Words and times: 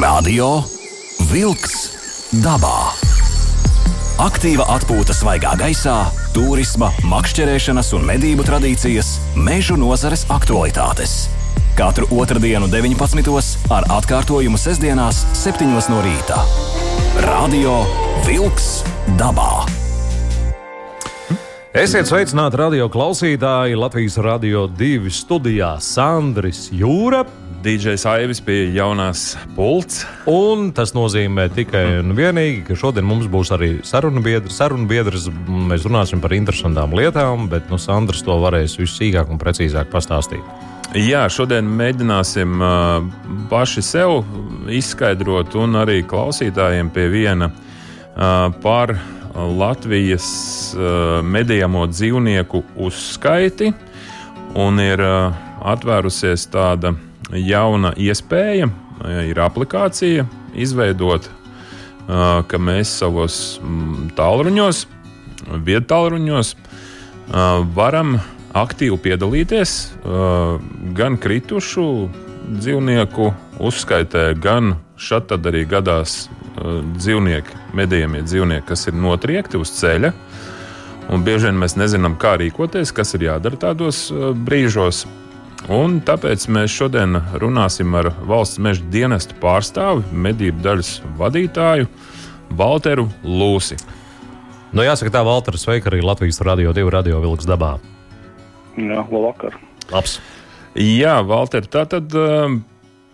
Radio 0.00 0.62
Wolks 1.28 1.90
dabā. 2.40 2.94
Aktīva 4.24 4.64
atpūta 4.72 5.12
svaigā 5.12 5.50
gaisā, 5.60 6.06
turisma, 6.32 6.88
makšķerēšanas 7.04 7.90
un 7.98 8.06
medību 8.08 8.46
tradīcijas, 8.48 9.10
mežu 9.36 9.76
nozares 9.76 10.22
aktualitātes. 10.32 11.26
Katru 11.76 12.08
otrdienu, 12.16 12.70
19. 12.72 13.28
ar 13.76 13.88
atkārtojumu 13.98 14.56
sestdienās, 14.62 15.20
7. 15.36 15.68
no 15.68 16.00
rīta. 16.06 16.40
Radio 17.26 17.82
Wolks 18.24 18.70
dabā. 19.20 19.66
Esiet 21.76 22.08
sveicināti 22.08 22.56
radio 22.58 22.88
klausītāji 22.88 23.76
Latvijas 23.76 24.16
Rādio 24.16 24.64
2 24.80 25.12
studijā 25.12 25.76
Sandris 25.84 26.70
Jūra. 26.72 27.26
DJs 27.60 28.06
Aivis 28.08 28.40
pie 28.40 28.70
jaunās 28.72 29.34
pults. 29.56 30.04
Un 30.30 30.70
tas 30.76 30.94
nozīmē 30.96 31.48
tikai 31.52 31.82
un 32.00 32.14
vienīgi, 32.16 32.62
ka 32.68 32.76
šodien 32.78 33.04
mums 33.04 33.28
būs 33.30 33.52
arī 33.52 33.70
sarunu 33.86 34.22
biedrs. 34.24 34.56
Sarunu 34.56 34.88
biedrs 34.88 35.28
mēs 35.48 35.84
runāsim 35.84 36.22
par 36.24 36.32
interesantām 36.36 36.94
lietām, 36.96 37.48
bet 37.52 37.68
nu, 37.72 37.76
Sandrs 37.80 38.24
to 38.24 38.38
varēs 38.40 38.78
vissīkāk 38.80 39.28
un 39.32 39.40
precīzāk 39.40 39.92
pastāstīt. 39.92 40.44
Jā, 40.96 41.26
šodien 41.30 41.68
mēģināsim 41.78 42.64
uh, 42.64 43.04
paši 43.52 43.84
sev 43.86 44.24
izskaidrot, 44.72 45.54
un 45.60 45.78
arī 45.78 46.00
klausītājiem 46.08 46.90
pie 46.94 47.06
viena 47.12 47.50
uh, 47.52 48.48
par 48.64 48.96
Latvijas 49.36 50.26
uh, 50.74 51.20
medījamo 51.22 51.84
dzīvnieku 51.92 52.64
uzskaiti. 52.88 53.70
Un 54.58 54.82
ir 54.82 55.04
uh, 55.04 55.46
atvērusies 55.70 56.48
tāda 56.50 56.96
jauna 57.36 57.92
iespēja, 57.98 58.70
ir 59.26 59.40
aplikācija 59.40 60.26
izveidot, 60.58 61.28
uh, 61.28 62.42
ka 62.46 62.58
mēs 62.58 62.92
savos 63.00 63.60
tālruņos, 64.18 64.84
viedtālruņos 65.66 66.54
uh, 66.54 67.62
varam 67.76 68.18
aktīvi 68.56 68.98
piedalīties 68.98 69.72
gan 70.96 71.16
kritušu 71.22 71.84
dzīvnieku 72.50 73.28
uzskaitē, 73.62 74.24
gan 74.42 74.74
šeit 74.98 75.30
arī 75.36 75.62
gadās 75.70 76.24
dzīvnieki, 76.58 77.60
medījumie 77.78 78.24
dzīvnieki, 78.26 78.66
kas 78.66 78.88
ir 78.90 78.98
notriekti 78.98 79.60
uz 79.60 79.70
ceļa. 79.78 80.10
Un 81.14 81.22
bieži 81.26 81.48
vien 81.48 81.58
mēs 81.62 81.76
nezinām, 81.78 82.16
kā 82.18 82.36
rīkoties, 82.38 82.92
kas 82.94 83.14
ir 83.14 83.28
jādara 83.28 83.58
tādos 83.68 84.08
brīžos. 84.46 85.04
Un 85.68 85.98
tāpēc 86.00 86.46
mēs 86.48 86.72
šodien 86.72 87.18
runāsim 87.42 87.92
ar 87.98 88.08
valsts 88.24 88.60
meža 88.62 88.84
dienesta 88.92 89.36
pārstāvi, 89.42 90.06
medību 90.08 90.62
daļas 90.64 90.92
vadītāju 91.18 91.88
Walteru 92.56 93.04
Lūsi. 93.24 93.76
Nu, 94.72 94.84
jāsaka, 94.86 95.12
tā 95.12 95.24
Valtera 95.26 95.60
sveika 95.60 95.90
arī 95.90 96.00
Latvijas 96.00 96.40
radio 96.46 96.72
divu 96.72 96.92
radio 96.94 97.20
vilks 97.20 97.48
dabā. 97.50 97.74
Jā, 98.78 99.02
labvakar. 99.02 99.58
Labs. 99.90 100.16
Jā, 100.78 101.18
Valter, 101.26 101.66
tā 101.68 101.84
tad 101.90 102.14
uh, 102.16 102.54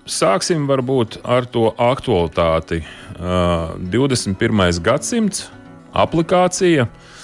sāksim 0.06 0.68
varbūt 0.70 1.18
ar 1.24 1.48
to 1.50 1.72
aktualitāti. 1.80 2.84
Uh, 3.16 3.74
21. 3.90 4.82
gadsimts 4.84 5.48
aplikācija. 5.96 6.86
Uh, 6.86 7.15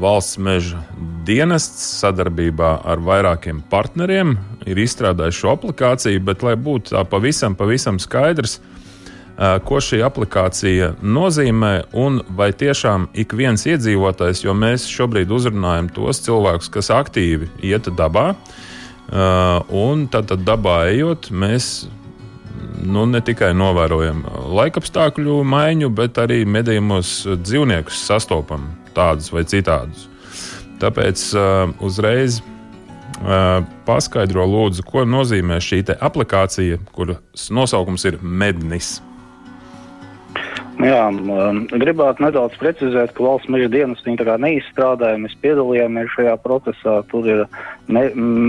valsts 0.00 0.38
meža 0.38 0.82
dienests 1.26 1.86
sadarbībā 2.00 2.80
ar 2.86 3.00
vairākiem 3.02 3.62
partneriem 3.70 4.36
ir 4.68 4.78
izstrādājis 4.78 5.40
šo 5.40 5.54
aplikāciju, 5.56 6.20
bet, 6.24 6.44
lai 6.46 6.54
būtu 6.60 6.94
tā 6.94 7.04
pavisam, 7.08 7.56
pavisam 7.58 7.98
skaidrs, 7.98 8.58
uh, 8.60 9.58
ko 9.64 9.80
šī 9.82 10.02
aplikācija 10.06 10.94
nozīmē 11.02 11.74
un 11.98 12.20
vai 12.36 12.52
tiešām 12.52 13.08
ik 13.14 13.34
viens 13.34 13.66
iedzīvotājs, 13.66 14.44
jo 14.44 14.54
mēs 14.54 14.86
šobrīd 14.90 15.32
uzrunājam 15.32 15.90
tos 15.96 16.22
cilvēkus, 16.26 16.70
kas 16.76 16.92
aktīvi 16.94 17.50
iet 17.72 17.90
dabā, 17.96 18.34
Uh, 19.10 19.58
un 19.74 20.04
tad, 20.06 20.28
tad 20.30 20.44
dabā 20.46 20.84
ejot, 20.92 21.32
mēs 21.34 21.88
nu, 22.78 23.02
ne 23.10 23.18
tikai 23.26 23.48
novērojam 23.58 24.20
laikapstākļu 24.54 25.40
maiņu, 25.50 25.88
bet 25.90 26.20
arī 26.22 26.44
medījumos 26.46 27.10
dzīvniekus 27.42 28.04
sastopam 28.06 28.68
tādus 29.00 29.32
vai 29.32 29.44
citādus. 29.48 30.06
Tāpēc 30.80 31.26
uh, 31.36 31.74
uzreiz 31.84 32.40
uh, 32.40 33.60
paskaidro, 33.88 34.46
lūdzu, 34.48 34.84
ko 34.88 35.04
nozīmē 35.08 35.60
šī 35.64 35.82
aplikācija, 35.98 36.80
kuras 36.96 37.50
nosaukums 37.52 38.06
ir 38.08 38.20
Mednis. 38.22 38.98
Jā, 40.80 41.00
gribētu 41.76 42.22
nedaudz 42.24 42.54
precizēt, 42.56 43.10
ka 43.12 43.24
valsts 43.26 43.50
meža 43.52 43.68
dienas 43.68 44.00
neizstrādāja. 44.06 45.18
Mēs 45.20 45.34
piedalījāmies 45.42 46.12
šajā 46.14 46.36
procesā. 46.40 46.94
Tur 47.10 47.26
ir 47.28 47.42
me, 47.92 48.06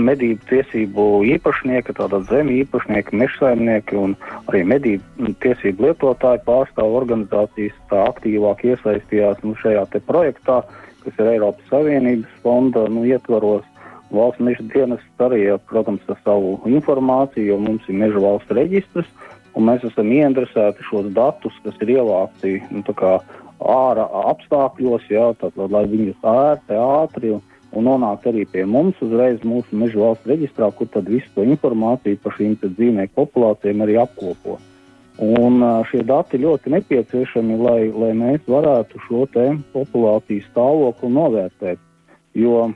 medību 0.08 0.40
tiesību 0.48 1.06
īpašnieki, 1.34 1.92
tātad 1.98 2.24
zemju 2.30 2.62
īpašnieki, 2.62 3.18
mežsaimnieki 3.20 3.98
un 4.00 4.14
arī 4.46 4.62
medību 4.64 5.34
tiesību 5.44 5.90
lietotāju 5.90 6.40
pārstāvu 6.46 6.96
organizācijas 7.02 7.76
tā 7.92 8.00
aktīvāk 8.14 8.64
iesaistījās 8.70 9.44
nu, 9.44 9.52
šajā 9.60 9.84
projektā, 10.08 10.62
kas 11.04 11.20
ir 11.20 11.34
Eiropas 11.34 11.68
Savienības 11.68 12.40
fonda 12.46 12.86
nu, 12.88 13.04
ietvaros. 13.12 13.68
Valsts 14.12 14.44
meža 14.44 14.64
dienas 14.72 15.04
arī, 15.24 15.46
protams, 15.68 16.02
ar 16.12 16.18
savu 16.24 16.58
informāciju, 16.68 17.46
jo 17.48 17.60
mums 17.60 17.86
ir 17.88 17.96
meža 17.96 18.20
valsts 18.20 18.56
reģistrs 18.56 19.08
un 19.56 19.68
mēs 19.68 19.84
esam 19.88 20.10
ieinteresēti 20.12 20.86
šos 20.88 21.08
datus, 21.16 21.56
kas 21.64 21.78
ir 21.84 21.96
ievākti 21.98 22.58
nu, 22.72 22.82
ārā 23.62 24.04
apstākļos, 24.32 25.06
jā, 25.10 25.30
tad, 25.40 25.56
lai 25.70 25.84
viņus 25.90 26.26
ērti, 26.26 26.78
ātri 26.78 27.32
un, 27.36 27.42
un 27.72 27.86
nonākt 27.88 28.26
arī 28.30 28.44
pie 28.48 28.64
mums 28.66 28.98
uzreiz 29.04 29.44
mūsu 29.46 29.78
meža 29.78 30.00
valsts 30.00 30.28
reģistrā, 30.32 30.72
kur 30.76 30.90
tad 30.92 31.08
visu 31.10 31.30
to 31.36 31.46
informāciju 31.46 32.20
par 32.24 32.36
šīm 32.38 32.58
dzīvnieku 32.62 33.14
populācijām 33.20 33.84
arī 33.86 33.98
apkopo. 34.02 34.58
Un 35.22 35.60
šie 35.90 36.00
dati 36.08 36.40
ļoti 36.40 36.72
nepieciešami, 36.72 37.58
lai, 37.60 37.80
lai 37.92 38.12
mēs 38.16 38.46
varētu 38.48 39.00
šo 39.06 39.26
populāciju 39.74 40.44
stāvokli 40.48 41.10
novērtēt. 41.12 41.78
Jo 42.34 42.70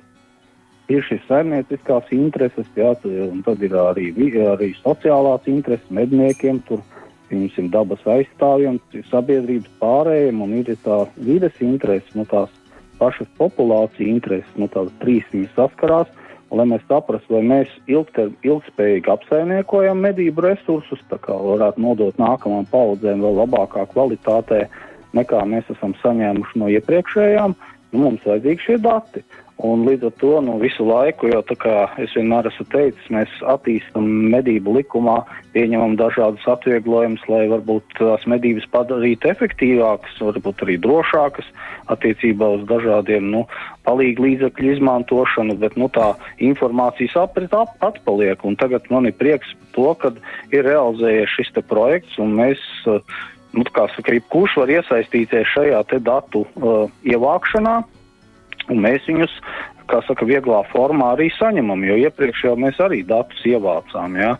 ir 0.92 1.06
šīs 1.06 1.24
saimnieciskās 1.28 2.10
intereses, 2.14 2.68
jā, 2.78 2.92
un 3.26 3.42
tad 3.46 3.62
ir 3.64 3.74
arī, 3.78 4.10
arī 4.46 4.70
sociālās 4.82 5.46
intereses 5.50 5.90
medniekiem, 5.90 6.60
tur, 6.68 6.82
piemēram, 7.30 7.70
dabas 7.74 8.04
aizstāvjiem, 8.06 8.78
sabiedrības 9.10 9.72
pārējiem, 9.80 10.44
un 10.44 10.54
ir 10.60 10.70
tā 10.84 11.02
vides 11.16 11.58
intereses, 11.64 12.12
nu, 12.14 12.26
tās 12.30 12.52
pašas 13.00 13.28
populācijas 13.40 14.08
intereses, 14.08 14.54
nu, 14.56 14.70
tādas 14.72 14.94
trīs 15.02 15.26
viņas 15.32 15.58
saskarās. 15.58 16.14
Lai 16.54 16.62
mēs 16.70 16.84
saprastu, 16.86 17.34
vai 17.34 17.40
mēs 17.42 17.70
ilgter, 17.90 18.28
ilgspējīgi 18.46 19.10
apsaimniekojam 19.10 19.98
medību 19.98 20.44
resursus, 20.44 21.00
tā 21.10 21.18
kā 21.18 21.34
varētu 21.34 21.82
nodot 21.82 22.20
nākamajām 22.22 22.68
paudzēm 22.70 23.24
vēl 23.24 23.40
labākā 23.40 23.82
kvalitātē, 23.90 24.60
nekā 25.18 25.40
mēs 25.50 25.66
esam 25.74 25.96
saņēmuši 26.04 26.62
no 26.62 26.70
iepriekšējām, 26.76 27.56
nu, 27.90 27.98
mums 27.98 28.22
vajadzīgi 28.30 28.62
šie 28.62 28.78
dati. 28.86 29.24
Un 29.64 29.86
līdz 29.88 30.10
ar 30.10 30.12
to 30.20 30.30
nu, 30.44 30.58
visu 30.60 30.84
laiku, 30.84 31.30
kā 31.56 31.86
es 32.02 32.12
vienmēr 32.12 32.50
esmu 32.50 32.66
teicis, 32.74 33.06
mēs 33.08 33.30
attīstam 33.48 34.04
medību 34.34 34.74
likumā, 34.76 35.14
pieņemam 35.54 35.94
dažādus 35.96 36.44
atvieglojumus, 36.52 37.24
lai 37.32 37.46
varbūt 37.48 37.96
tās 37.96 38.26
medības 38.28 38.66
padarītu 38.74 39.30
efektīvākas, 39.32 40.18
varbūt 40.20 40.66
arī 40.66 40.76
drošākas 40.84 41.48
attiecībā 41.88 42.50
uz 42.58 42.68
dažādiem 42.68 43.32
nu, 43.32 43.46
palīgu 43.88 44.26
līdzekļu 44.26 44.76
izmantošanu, 44.76 45.56
bet 45.64 45.80
nu, 45.80 45.88
tā 45.88 46.12
informācijas 46.36 47.16
aprit 47.24 47.56
ap, 47.56 47.72
atpaliek. 47.80 48.44
Un 48.44 48.60
tagad 48.60 48.84
man 48.92 49.08
ir 49.08 49.16
prieks 49.16 49.56
to, 49.72 49.88
ka 49.96 50.12
ir 50.52 50.68
realizējies 50.68 51.32
šis 51.32 51.56
projekts 51.64 52.20
un 52.20 52.36
mēs. 52.36 52.60
Nu, 53.56 53.62
kā 53.72 53.86
saka, 53.88 54.12
kurš 54.28 54.58
var 54.60 54.68
iesaistīties 54.68 55.48
šajā 55.48 55.78
datu 56.04 56.42
uh, 56.44 56.90
ievākšanā, 57.08 57.78
Un 58.72 58.82
mēs 58.82 59.04
viņus, 59.06 59.32
kā 59.90 60.00
saka, 60.06 60.26
vieglā 60.26 60.64
formā 60.72 61.12
arī 61.14 61.28
saņemam, 61.36 61.84
jo 61.86 61.98
iepriekš 62.06 62.46
jau 62.48 62.54
mēs 62.58 62.80
arī 62.82 63.02
datus 63.06 63.44
ievācām. 63.46 64.16
Ja? 64.18 64.32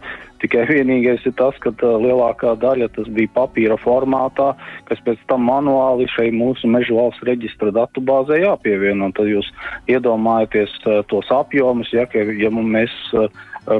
Tikai 0.43 0.67
vienīgais 0.73 1.25
ir 1.29 1.37
tas, 1.39 1.59
ka 1.63 1.73
lielākā 1.81 2.57
daļa 2.63 2.91
tas 2.97 3.11
bija 3.15 3.33
papīra 3.37 3.79
formātā, 3.83 4.53
kas 4.91 5.03
pēc 5.07 5.23
tam 5.31 5.47
manuāli 5.49 6.09
šai 6.13 6.33
mūsu 6.35 6.71
meža 6.71 6.97
valsts 6.99 7.27
reģistra 7.29 7.73
datubāzē 7.77 8.43
jāpievieno. 8.43 9.13
Tad 9.17 9.31
jūs 9.31 9.51
iedomājaties 9.93 10.75
tos 11.13 11.31
apjomus, 11.35 11.93
ja, 11.95 12.09
ka, 12.11 12.27
ja 12.37 12.51
mēs 12.51 12.95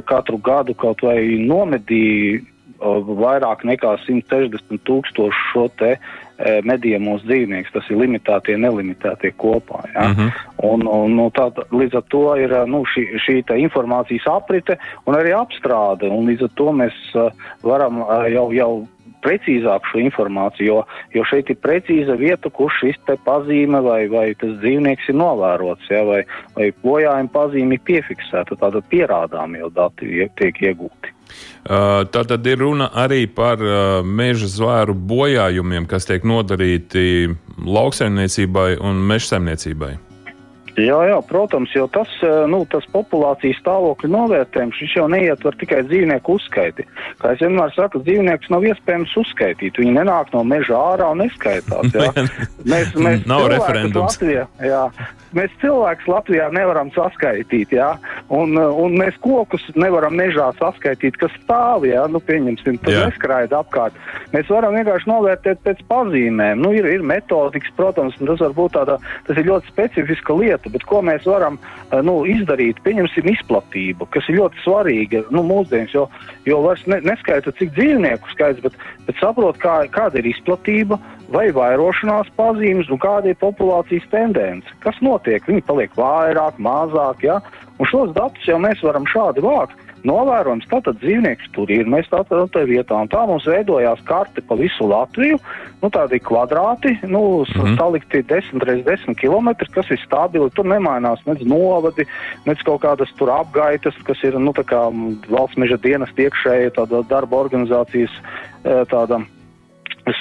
katru 0.07 0.39
gadu 0.43 0.75
kaut 0.79 1.03
vai 1.03 1.19
nomedījām 1.43 2.53
vairāk 2.79 3.63
nekā 3.65 3.97
160 4.05 4.83
tūkstošu 4.85 5.51
šo 5.51 5.67
te 5.79 5.97
medījumos 6.63 7.23
dzīvnieks, 7.25 7.71
tas 7.73 7.87
ir 7.89 7.97
limitētie, 7.97 8.57
nelimitētie 8.61 9.31
kopā. 9.41 9.81
Ja? 9.93 10.11
Uh 10.11 10.17
-huh. 10.17 10.43
un, 10.69 10.87
un, 10.87 11.15
nu, 11.17 11.29
tā, 11.33 11.49
līdz 11.71 11.97
ar 11.97 12.03
to 12.13 12.35
ir 12.37 12.53
nu, 12.69 12.83
šī, 12.85 13.07
šī 13.25 13.41
informācijas 13.57 14.27
aprite 14.29 14.77
un 15.05 15.15
arī 15.15 15.33
apstrāde, 15.33 16.09
un 16.09 16.29
līdz 16.29 16.43
ar 16.43 16.51
to 16.53 16.71
mēs 16.71 16.93
varam 17.63 18.05
jau, 18.29 18.51
jau 18.53 18.87
precīzāku 19.27 19.91
šo 19.91 20.03
informāciju, 20.05 20.67
jo, 20.71 20.79
jo 21.15 21.25
šeit 21.27 21.51
ir 21.51 21.59
precīza 21.63 22.15
vieta, 22.19 22.51
kur 22.53 22.71
šis 22.79 22.97
te 23.09 23.17
pazīme 23.27 23.83
vai, 23.83 23.99
vai 24.11 24.31
tas 24.39 24.55
dzīvnieks 24.63 25.11
ir 25.11 25.19
novērots, 25.19 25.91
ja, 25.91 26.05
vai, 26.07 26.23
vai 26.55 26.71
bojājuma 26.83 27.33
pazīme 27.35 27.77
ir 27.77 27.85
piefiksēta, 27.87 28.57
tāda 28.63 28.83
pierādām 28.91 29.59
jau 29.59 29.71
dati 29.73 30.27
tiek 30.39 30.63
iegūti. 30.71 31.13
Uh, 31.67 32.05
tā 32.07 32.23
tad 32.23 32.45
ir 32.47 32.61
runa 32.63 32.87
arī 32.95 33.25
par 33.27 33.59
uh, 33.59 33.99
meža 33.99 34.47
zvēru 34.47 34.95
bojājumiem, 34.95 35.89
kas 35.91 36.07
tiek 36.07 36.23
nodarīti 36.23 37.27
lauksaimniecībai 37.59 38.77
un 38.79 39.03
meža 39.09 39.33
saimniecībai. 39.33 39.97
Jā, 40.77 40.97
jā, 41.09 41.17
protams, 41.25 41.71
jo 41.73 41.87
tas, 41.89 42.09
eh, 42.21 42.45
nu, 42.45 42.61
tas 42.69 42.85
populācijas 42.93 43.57
stāvokļa 43.63 44.11
novērtējums 44.13 44.81
jau 44.93 45.07
neietver 45.09 45.57
tikai 45.57 45.81
dzīvnieku 45.89 46.37
uzskaiti. 46.37 46.85
Kā 47.17 47.33
es 47.33 47.41
vienmēr 47.41 47.73
saku, 47.73 48.03
dzīvniekus 48.05 48.51
nav 48.53 48.65
iespējams 48.69 49.15
uzskaitīt. 49.17 49.79
Viņi 49.81 49.95
nenāk 49.97 50.29
no 50.35 50.43
meža 50.45 50.77
ārā 50.77 51.09
un 51.15 51.23
neskaitās. 51.25 51.97
Mēs, 52.71 52.93
mēs 52.99 53.23
nav 53.29 53.47
referendums. 53.49 54.17
Latvijā, 54.17 54.43
jā, 54.61 54.81
mēs 55.37 55.53
cilvēkus 55.61 56.07
Latvijā 56.09 56.47
nevaram 56.55 56.89
saskaitīt, 56.95 57.73
jā, 57.75 57.89
un, 58.33 58.57
un 58.57 58.95
mēs 58.99 59.17
kokus 59.23 59.63
nevaram 59.79 60.15
mežā 60.17 60.49
saskaitīt, 60.59 61.17
kas 61.21 61.33
stāv, 61.43 61.85
jā, 61.87 62.05
nu, 62.11 62.21
pieņemsim, 62.23 62.79
tas 62.83 62.97
neskraida 63.07 63.61
apkārt. 63.61 63.97
Mēs 64.33 64.49
varam 64.51 64.75
vienkārši 64.77 65.09
novērtēt 65.11 65.63
pēc 65.65 65.83
pazīmēm. 65.91 66.61
Nu, 66.63 66.73
ir, 66.75 66.87
ir 66.91 67.05
metodikas, 67.05 67.73
protams, 67.77 68.17
un 68.21 68.31
tas 68.31 68.43
var 68.43 68.55
būt 68.57 68.75
tāda, 68.77 68.97
tas 69.27 69.39
ir 69.39 69.49
ļoti 69.49 69.71
specifiska 69.71 70.35
lieta, 70.37 70.66
bet 70.73 70.85
ko 70.89 71.01
mēs 71.05 71.25
varam 71.29 71.59
eh, 71.59 71.99
nu, 72.05 72.19
izdarīt, 72.29 72.81
pieņemsim 72.85 73.29
izplatību, 73.33 74.07
kas 74.13 74.27
ir 74.29 74.39
ļoti 74.41 74.63
svarīga, 74.63 75.23
nu, 75.33 75.43
mūsdienas, 75.47 75.93
jo, 75.95 76.07
jo 76.47 76.61
vairs 76.65 76.85
ne, 76.89 76.99
neskaita, 77.05 77.53
cik 77.59 77.73
dzīvnieku 77.77 78.33
skaits, 78.33 78.63
bet, 78.65 78.77
bet 79.07 79.21
saprot, 79.21 79.59
kā, 79.63 79.79
kāda 79.93 80.21
ir 80.21 80.31
izplatība, 80.33 80.99
vai 81.33 81.49
vairošanās 81.55 82.29
pazīmes 82.39 82.91
un 82.93 83.01
kāda 83.03 83.31
ir 83.31 83.41
populācijas 83.41 84.07
tendence. 84.13 84.77
Kas 84.83 84.99
notiek? 85.03 85.43
Viņi 85.47 85.65
paliek 85.67 85.97
vairāk, 85.99 86.59
mazāk, 86.61 87.25
ja? 87.27 87.41
un 87.77 87.89
šos 87.89 88.13
datus 88.15 88.47
jau 88.47 88.57
mēs 88.61 88.81
varam 88.85 89.05
šādi 89.09 89.43
vākt. 89.43 89.86
Novērojams, 90.05 90.67
tātad 90.69 90.99
dzīvnieks 91.01 91.49
tur 91.55 91.71
ir, 91.73 91.87
mēs 91.89 92.09
tā 92.11 92.21
tādā 92.27 92.45
tā 92.53 92.65
vietā, 92.69 92.99
un 93.01 93.09
tā 93.09 93.23
mums 93.27 93.47
veidojās 93.49 94.03
karte 94.05 94.43
pa 94.45 94.57
visu 94.59 94.87
Latviju, 94.87 95.39
nu 95.81 95.89
tādi 95.93 96.19
kvadrāti, 96.21 96.93
nu, 97.03 97.43
mm 97.43 97.53
-hmm. 97.53 97.77
salikti 97.77 98.23
10 98.23 98.63
reiz 98.63 98.85
10 98.85 99.15
km, 99.15 99.49
kas 99.73 99.91
ir 99.91 99.99
stabili, 100.05 100.49
tur 100.49 100.65
nemainās 100.65 101.25
nec 101.25 101.41
novadi, 101.41 102.05
nec 102.45 102.61
kaut 102.63 102.81
kādas 102.81 103.13
tur 103.17 103.29
apgaitas, 103.29 103.95
kas 104.03 104.23
ir, 104.23 104.39
nu, 104.39 104.51
tā 104.51 104.63
kā 104.63 104.81
valsts 105.29 105.57
meža 105.57 105.77
dienas 105.77 106.09
iekšēja 106.17 106.71
tāda 106.77 107.03
darba 107.09 107.35
organizācijas 107.37 108.11
tāda 108.63 109.21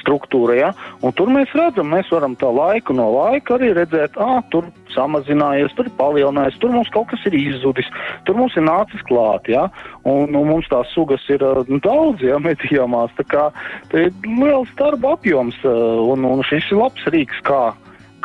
struktūra. 0.01 0.57
Ja? 0.59 0.71
Un 1.05 1.15
tur 1.17 1.31
mēs 1.33 1.53
redzam, 1.57 1.91
mēs 1.93 2.11
varam 2.13 2.37
tā 2.39 2.51
laiku 2.53 2.97
no 2.97 3.09
laika 3.15 3.57
arī 3.57 3.73
redzēt, 3.77 4.19
ah, 4.21 4.41
tur 4.53 4.69
samazinājies, 4.95 5.75
tur 5.77 5.91
palielinājies, 5.99 6.59
tur 6.63 6.73
mums 6.75 6.91
kaut 6.95 7.11
kas 7.13 7.25
ir 7.29 7.37
izzudis, 7.39 7.89
tur 8.29 8.39
mums 8.41 8.57
ir 8.57 8.67
nācis 8.67 9.03
klāt. 9.09 9.51
Ja? 9.53 9.67
Un, 10.05 10.35
un 10.35 10.53
mums 10.53 10.69
tās 10.73 10.91
sugas 10.95 11.25
ir 11.33 11.45
nu, 11.71 11.81
daudz, 11.85 12.25
ja 12.25 12.41
medījumās. 12.49 13.15
Tā 13.19 13.27
kā 13.31 13.49
tā 13.93 14.07
ir 14.09 14.15
liels 14.27 14.71
darba 14.81 15.17
apjoms, 15.17 15.59
un, 15.65 16.27
un 16.27 16.47
šis 16.47 16.71
ir 16.73 16.81
labs 16.83 17.11
rīks, 17.13 17.43
kā, 17.47 17.71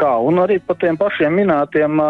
kā. 0.02 0.14
un 0.22 0.42
arī 0.44 0.62
par 0.66 0.80
tiem 0.82 1.00
pašiem 1.00 1.42
minētiem. 1.42 2.06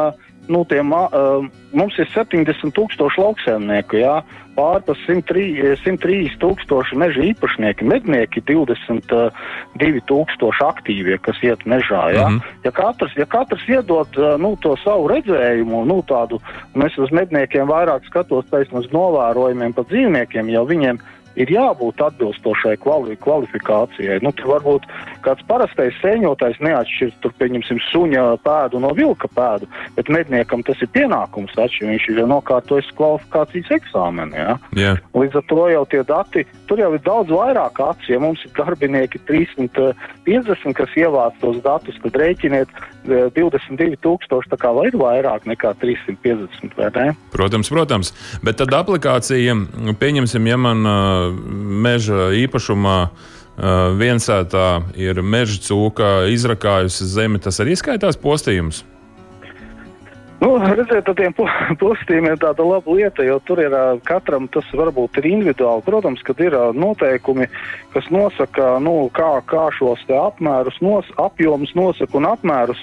Nu, 0.49 0.63
tiem, 0.65 0.89
uh, 0.91 1.45
mums 1.77 1.97
ir 2.01 2.09
70 2.09 2.73
tūkstoši 2.75 3.21
lauksēmnieku, 3.21 3.99
jā, 4.01 4.15
pār 4.55 4.81
pa 4.85 4.95
103 5.05 6.33
tūkstoši 6.41 6.97
meža 6.99 7.23
īpašnieki, 7.29 7.87
mednieki 7.87 8.43
22 8.49 10.01
tūkstoši 10.09 10.65
aktīvie, 10.65 11.19
kas 11.23 11.39
iet 11.45 11.63
mežā. 11.65 12.03
Ja, 12.15 12.27
mm 12.27 12.39
-hmm. 12.39 12.65
ja, 12.65 12.71
katrs, 12.71 13.15
ja 13.15 13.25
katrs 13.25 13.69
iedod 13.69 14.07
nu, 14.41 14.55
to 14.61 14.75
savu 14.83 15.07
redzējumu, 15.13 15.85
nu, 15.85 16.01
tādu, 16.07 16.41
mēs 16.75 16.97
uz 16.97 17.11
medniekiem 17.11 17.67
vairāk 17.67 18.05
skatos 18.09 18.45
pēc 18.51 18.71
mums 18.71 18.91
novērojumiem 18.91 19.73
par 19.73 19.85
dzīvniekiem, 19.85 20.49
jau 20.49 20.65
viņiem 20.65 20.97
ir 20.97 21.20
ir 21.39 21.51
jābūt 21.51 22.01
atbilstošai 22.03 22.75
kvali 22.81 23.15
kvalifikācijai. 23.21 24.19
Nu, 24.25 24.33
varbūt 24.51 24.87
kāds 25.25 25.43
parastais 25.49 25.95
sēņotājs 26.01 26.61
neatšķirs 26.63 27.19
tur, 27.23 27.33
pieņemsim, 27.39 27.79
suņa 27.89 28.25
pēdu 28.45 28.81
no 28.83 28.91
vilka 28.97 29.29
pēdu, 29.31 29.69
bet 29.97 30.11
medniekam 30.11 30.63
tas 30.67 30.81
ir 30.83 30.91
pienākums 30.95 31.53
taču, 31.57 31.85
viņš 31.89 32.09
ir 32.11 32.23
nokārtojis 32.29 32.91
kvalifikācijas 32.97 33.73
eksāmenu. 33.79 34.37
Ja? 34.37 34.57
Yeah. 34.77 35.01
Līdz 35.17 35.41
ar 35.41 35.47
to 35.51 35.67
jau 35.71 35.83
tie 35.91 36.03
dati, 36.07 36.45
tur 36.69 36.81
jau 36.81 36.91
ir 36.95 37.03
daudz 37.05 37.33
vairāk 37.33 37.81
acis, 37.85 38.11
ja 38.13 38.21
mums 38.21 38.43
ir 38.47 38.53
darbinieki 38.57 39.21
350, 39.29 40.75
kas 40.77 40.97
ievāc 40.99 41.37
tos 41.43 41.61
datus, 41.63 41.99
tad 42.03 42.17
rēķiniet 42.21 42.71
22 43.07 43.95
e, 43.95 43.99
tūkstoši, 44.03 44.51
tā 44.51 44.59
kā 44.61 44.71
vai 44.75 44.87
ir 44.91 44.97
vairāk 44.99 45.47
nekā 45.49 45.73
350, 45.81 46.75
vai 46.77 46.91
ne? 46.97 47.07
Protams, 47.33 47.71
protams, 47.71 48.13
bet 48.45 48.59
tad 48.61 48.73
aplikācija, 48.77 49.55
pieņemsim, 50.01 50.49
ja 50.49 50.59
man 50.61 50.85
uh, 50.85 51.20
meža 51.85 52.31
īpašumā 52.41 52.97
viensētā 53.99 54.67
ir 54.97 55.21
meža 55.21 55.59
cūka 55.67 56.13
izrakājusi 56.33 57.05
zemi, 57.05 57.41
tas 57.43 57.59
arī 57.61 57.75
skaitās 57.77 58.17
postījums. 58.17 58.85
Nu, 60.41 60.55
redziet, 60.57 61.05
ar 61.05 61.13
tiem 61.13 61.35
postījumiem 61.77 62.39
tāda 62.41 62.65
laba 62.65 62.95
lieta, 62.97 63.21
jo 63.21 63.37
tur 63.45 63.59
ir 63.61 63.75
katram 64.09 64.47
tas 64.49 64.65
varbūt 64.73 65.19
ir 65.21 65.27
individuāli. 65.29 65.85
Protams, 65.85 66.23
ka 66.25 66.33
ir 66.41 66.55
noteikumi, 66.73 67.45
kas 67.93 68.09
nosaka, 68.09 68.79
nu, 68.81 68.95
kā, 69.13 69.35
kā 69.45 69.67
šos 69.77 70.01
apmērus, 70.09 70.79
nos, 70.81 71.05
apjomus 71.21 71.75
nosaka 71.77 72.17
un 72.17 72.25
apmērus. 72.31 72.81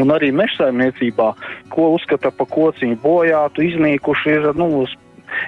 Un 0.00 0.10
arī 0.10 0.32
mežsaimniecībā, 0.34 1.26
ko 1.70 1.90
uzskata 1.98 2.32
par 2.32 2.48
kociņu 2.50 2.96
bojātu, 3.02 3.68
iznīkuši 3.68 4.32
ir 4.32 4.48
nu, 4.56 4.86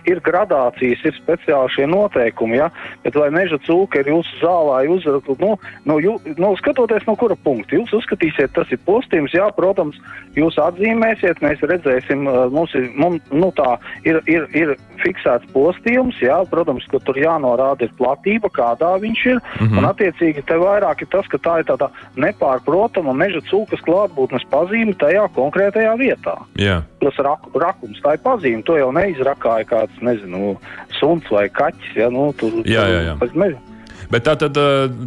ir 0.04 0.20
gradācijas, 0.24 1.04
ir 1.04 1.16
speciāli 1.16 1.72
šie 1.74 1.86
noteikumi, 1.90 2.60
ja? 2.60 2.70
bet 3.04 3.16
vai 3.18 3.30
meža 3.34 3.58
cūka 3.66 4.02
ir 4.02 4.12
jūsu 4.12 4.40
zālē, 4.42 4.84
uzrakot, 4.92 5.40
nu, 5.42 5.56
nu, 5.88 5.98
jū, 6.02 6.16
nu, 6.36 6.52
skatoties 6.60 7.06
no 7.08 7.16
kura 7.18 7.36
punkta, 7.46 7.78
jūs 7.78 7.94
uzskatīsiet, 8.00 8.54
tas 8.56 8.70
ir 8.74 8.82
postījums, 8.86 9.34
jā, 9.36 9.48
protams, 9.56 9.98
jūs 10.36 10.58
atzīmēsiet, 10.60 11.40
mēs 11.44 11.62
redzēsim, 11.64 12.26
mums 12.52 12.74
ir, 12.76 12.90
mums, 12.98 13.22
nu 13.32 13.50
tā, 13.56 13.76
ir, 14.08 14.20
ir, 14.30 14.48
ir 14.56 14.74
fiksēts 15.02 15.48
postījums, 15.54 16.18
jā, 16.22 16.38
protams, 16.50 16.86
ka 16.90 17.00
tur 17.04 17.18
jānorāda 17.20 17.86
ir 17.86 17.94
platība, 17.98 18.50
kādā 18.52 18.92
viņš 19.02 19.24
ir, 19.32 19.40
mm 19.40 19.66
-hmm. 19.66 19.78
un 19.78 19.88
attiecīgi 19.90 20.44
te 20.46 20.58
vairāk 20.60 21.02
ir 21.02 21.10
tas, 21.12 21.28
ka 21.32 21.38
tā 21.38 21.58
ir 21.60 21.68
tāda 21.70 21.90
nepārprotama 22.16 23.12
meža 23.12 23.42
cūkas 23.50 23.82
klātbūtnes 23.86 24.46
pazīme 24.50 24.96
tajā 24.98 25.28
konkrētajā 25.36 25.96
vietā. 26.00 26.36
Yeah. 26.58 26.84
Tas 27.00 27.16
rak, 27.18 27.48
rakums, 27.54 28.00
tā 28.02 28.16
ir 28.16 28.22
pazīme, 28.24 28.64
to 28.64 28.76
jau 28.76 28.92
neizrakāja 28.92 29.85
kāds, 29.86 30.02
nezinu, 30.04 30.56
suns 30.98 31.32
vai 31.32 31.46
kaķis. 31.48 31.96
Ja, 31.96 32.10
nu, 32.12 32.32
tur, 32.36 32.60
jā, 32.66 32.84
jā, 32.90 33.00
jā. 33.12 33.16
Tur, 33.22 33.56
Bet 34.10 34.22
tā 34.26 34.36
tad, 34.38 34.54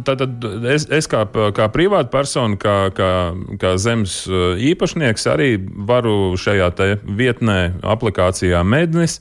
tā 0.04 0.14
tad 0.18 0.44
es, 0.68 0.84
es 0.92 1.08
kā, 1.08 1.22
kā 1.56 1.68
privāta 1.72 2.10
persona, 2.12 2.58
kā, 2.60 2.90
kā, 2.92 3.12
kā 3.60 3.74
zemes 3.80 4.26
īpašnieks, 4.28 5.24
arī 5.30 5.54
varu 5.88 6.34
šajā 6.40 6.68
vietnē, 7.04 7.60
aplikācijā 7.80 8.60
Mednis. 8.66 9.20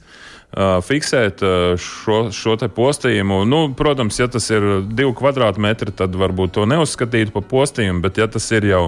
Fiksēt 0.58 1.44
šo, 1.77 2.20
šo 2.34 2.56
postījumu. 2.74 3.44
Nu, 3.46 3.60
protams, 3.77 4.18
ja 4.20 4.25
tas 4.32 4.50
ir 4.50 4.82
divi 4.89 5.12
kvadrātmetri, 5.15 5.94
tad 5.96 6.18
varbūt 6.18 6.58
to 6.58 6.65
neuzskatītu 6.70 7.36
par 7.36 7.46
postījumu, 7.51 8.01
bet 8.01 8.18
ja 8.18 8.25
tas 8.27 8.50
ir 8.58 8.65
jau 8.72 8.84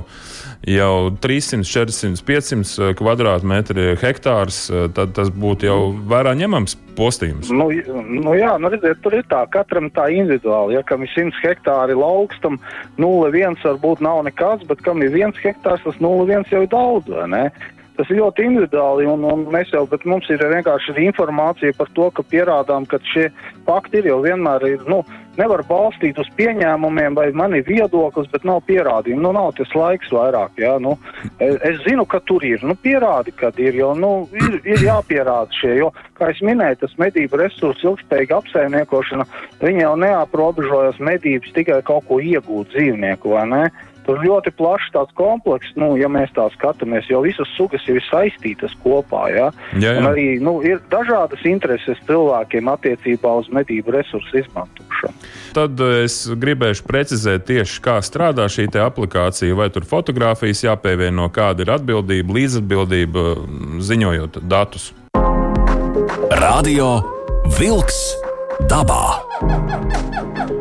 jau 0.67 1.09
300, 1.21 1.65
400, 1.65 2.21
500 2.25 2.93
kvadrātmetri 2.99 3.95
hektārs, 4.01 4.67
tad 4.93 5.15
tas 5.17 5.31
būtu 5.33 5.65
jau 5.65 5.79
vērā 6.09 6.35
ņemams 6.37 6.77
postījums. 6.97 7.49
Nu, 7.55 7.69
nu 8.05 8.35
jā, 8.37 8.53
nu 8.61 8.69
redziet, 8.69 9.01
tur 9.01 9.15
ir 9.17 9.25
tā, 9.31 9.41
katram 9.51 9.89
tā 9.93 10.07
individuāli. 10.13 10.77
Ja 10.77 10.85
kam 10.85 11.05
ir 11.05 11.11
100 11.13 11.41
hektāri 11.41 11.97
lauks, 11.97 12.37
tam 12.43 12.59
0,1 13.01 13.57
varbūt 13.65 14.03
nav 14.05 14.21
nekas, 14.27 14.65
bet 14.69 14.83
kam 14.85 15.01
ir 15.05 15.15
1 15.17 15.37
hektārs, 15.41 15.85
tas 15.85 16.01
0,1 16.03 16.49
jau 16.53 16.65
ir 16.65 16.71
daudz? 16.71 17.13
Tas 18.01 18.09
ir 18.09 18.17
ļoti 18.17 18.47
individuāli, 18.49 19.05
un, 19.05 19.21
un 19.29 19.43
mēs 19.53 19.69
jau, 19.69 19.83
bet 19.85 20.07
mums 20.09 20.25
ir 20.33 20.41
vienkārši 20.41 20.95
informācija 21.05 21.75
par 21.77 21.89
to, 21.93 22.07
ka 22.17 22.23
pierādām, 22.25 22.87
ka 22.89 22.97
šie 23.11 23.27
fakti 23.67 23.99
ir 23.99 24.07
jau 24.09 24.15
vienmēr 24.23 24.65
ir, 24.65 24.87
nu, 24.89 25.03
nevar 25.37 25.61
balstīt 25.69 26.17
uz 26.17 26.31
pieņēmumiem 26.39 27.13
vai 27.13 27.27
man 27.37 27.53
ir 27.53 27.61
viedoklis, 27.67 28.25
bet 28.33 28.47
nav 28.47 28.63
pierādījumu. 28.65 29.21
Nu, 29.21 29.35
nav 29.37 29.51
tas 29.59 29.69
laiks 29.77 30.09
vairāk. 30.09 30.57
Jā, 30.63 30.79
nu, 30.81 30.95
es, 31.37 31.59
es 31.67 31.77
zinu, 31.85 32.07
ka 32.09 32.23
tur 32.25 32.41
ir. 32.47 32.65
Nu, 32.65 32.73
pierādi, 32.73 33.35
kad 33.37 33.61
ir, 33.61 33.77
jo 33.77 33.91
nu, 33.93 34.11
ir, 34.33 34.57
ir 34.65 34.81
jāpierāda 34.87 35.53
šie. 35.59 35.75
Jo, 35.83 35.91
kā 36.17 36.31
es 36.33 36.41
minēju, 36.41 36.81
tas 36.81 36.97
medību 37.05 37.37
resursu 37.43 37.91
ilgspējīga 37.91 38.41
apsaimniekošana, 38.41 39.29
viņa 39.61 39.85
jau 39.85 39.93
neaprobežojas 40.07 40.97
medības 41.05 41.53
tikai 41.53 41.83
kaut 41.85 42.09
ko 42.09 42.17
iegūt 42.17 42.73
dzīvnieku, 42.73 43.37
vai 43.37 43.45
ne? 43.53 43.63
Tur 44.07 44.21
ļoti 44.23 44.53
plašs 44.57 44.89
tāds 44.95 45.13
komplekss, 45.17 45.75
nu, 45.79 45.93
ja 45.99 46.09
mēs 46.11 46.31
tā 46.35 46.47
skatāmies, 46.55 47.05
jo 47.11 47.21
visas 47.25 47.49
sugas 47.57 47.85
ir 47.91 48.01
saistītas 48.07 48.73
kopā. 48.83 49.27
Ja? 49.33 49.49
Jā, 49.75 49.93
jā. 49.93 49.99
Un 50.01 50.09
arī 50.09 50.27
nu, 50.41 50.57
ir 50.65 50.81
dažādas 50.91 51.43
intereses 51.47 51.99
cilvēkiem 52.07 52.71
attiecībā 52.71 53.35
uz 53.41 53.51
medību 53.53 53.93
resursu 53.97 54.41
izmantošanu. 54.41 55.29
Tad 55.57 55.83
es 56.01 56.23
gribēšu 56.41 56.87
precizēt 56.87 57.45
tieši, 57.49 57.81
kā 57.85 57.99
strādā 58.05 58.47
šī 58.51 58.69
aplikācija, 58.81 59.55
vai 59.57 59.69
tur 59.73 59.85
fotografijas 59.87 60.63
jāpievieno, 60.63 61.27
kāda 61.33 61.65
ir 61.65 61.73
atbildība, 61.75 62.37
līdzatbildība, 62.39 63.25
ziņojot 63.83 64.41
datus. 64.49 64.91
Radio 66.41 66.93
Wolks 67.59 68.01
dabā. 68.71 69.21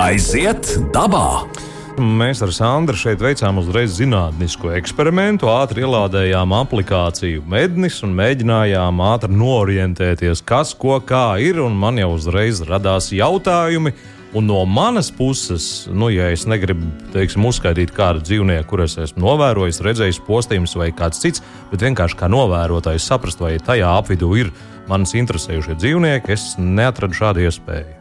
Aiziet 0.00 0.74
dabā! 0.94 1.69
Mēs 1.98 2.38
ar 2.44 2.52
Sandru 2.54 2.94
šeit 2.94 3.18
veicām 3.18 3.58
uzreiz 3.58 3.96
zinātnisku 3.98 4.70
eksperimentu, 4.76 5.48
ātri 5.50 5.82
ielādējām 5.82 6.54
aplikāciju 6.54 7.42
Mednis 7.50 7.98
un 8.06 8.14
mēģinājām 8.18 9.02
ātri 9.02 9.34
norientēties, 9.34 10.44
kas 10.46 10.70
ko 10.78 11.00
kā 11.02 11.40
ir. 11.42 11.58
Man 11.58 11.98
jau 11.98 12.12
uzreiz 12.14 12.62
radās 12.68 13.10
jautājumi. 13.12 13.94
Un 14.38 14.46
no 14.46 14.62
manas 14.62 15.10
puses, 15.10 15.88
nu, 15.90 16.06
ja 16.14 16.28
es 16.30 16.46
negribu 16.46 16.86
teiksim, 17.10 17.48
uzskaitīt 17.50 17.90
kādu 17.96 18.22
dzīvnieku, 18.22 18.68
kurus 18.70 18.94
esmu 19.02 19.24
novērojis, 19.24 19.82
redzējis 19.82 20.22
postījumus 20.28 20.76
vai 20.78 20.92
kāds 20.94 21.18
cits, 21.18 21.42
bet 21.72 21.82
vienkārši 21.82 22.20
kā 22.20 22.30
novērotājs 22.30 23.10
saprast, 23.10 23.42
vai 23.42 23.56
tajā 23.58 23.90
apvidū 23.98 24.30
ir 24.38 24.54
manis 24.86 25.18
interesējušie 25.18 25.80
dzīvnieki, 25.82 26.38
es 26.38 26.52
neatradu 26.62 27.18
šādu 27.18 27.50
iespēju. 27.50 27.99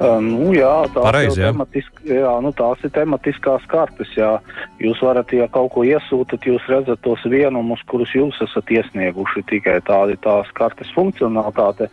Nu, 0.00 0.54
jā, 0.56 0.70
tās, 0.94 1.04
Pareizi, 1.04 1.42
jā. 1.42 1.50
Tematisk, 1.52 1.98
jā, 2.08 2.30
nu, 2.40 2.54
tās 2.56 2.80
ir 2.86 2.92
tematiskās 2.94 3.64
kartes. 3.68 4.08
Jā. 4.16 4.30
Jūs 4.80 5.02
varat, 5.04 5.28
ja 5.36 5.44
kaut 5.52 5.74
ko 5.74 5.84
iesūtāt, 5.84 6.46
jūs 6.48 6.64
redzat 6.72 7.02
tos 7.04 7.20
vienumus, 7.28 7.82
kurus 7.90 8.14
jūs 8.16 8.38
esat 8.40 8.72
iesnieguši. 8.72 9.44
Tikai 9.50 9.76
tāda 9.84 10.14
ir 10.14 10.20
tās 10.24 10.48
kartes 10.56 10.88
funkcionalitāte. 10.96 11.90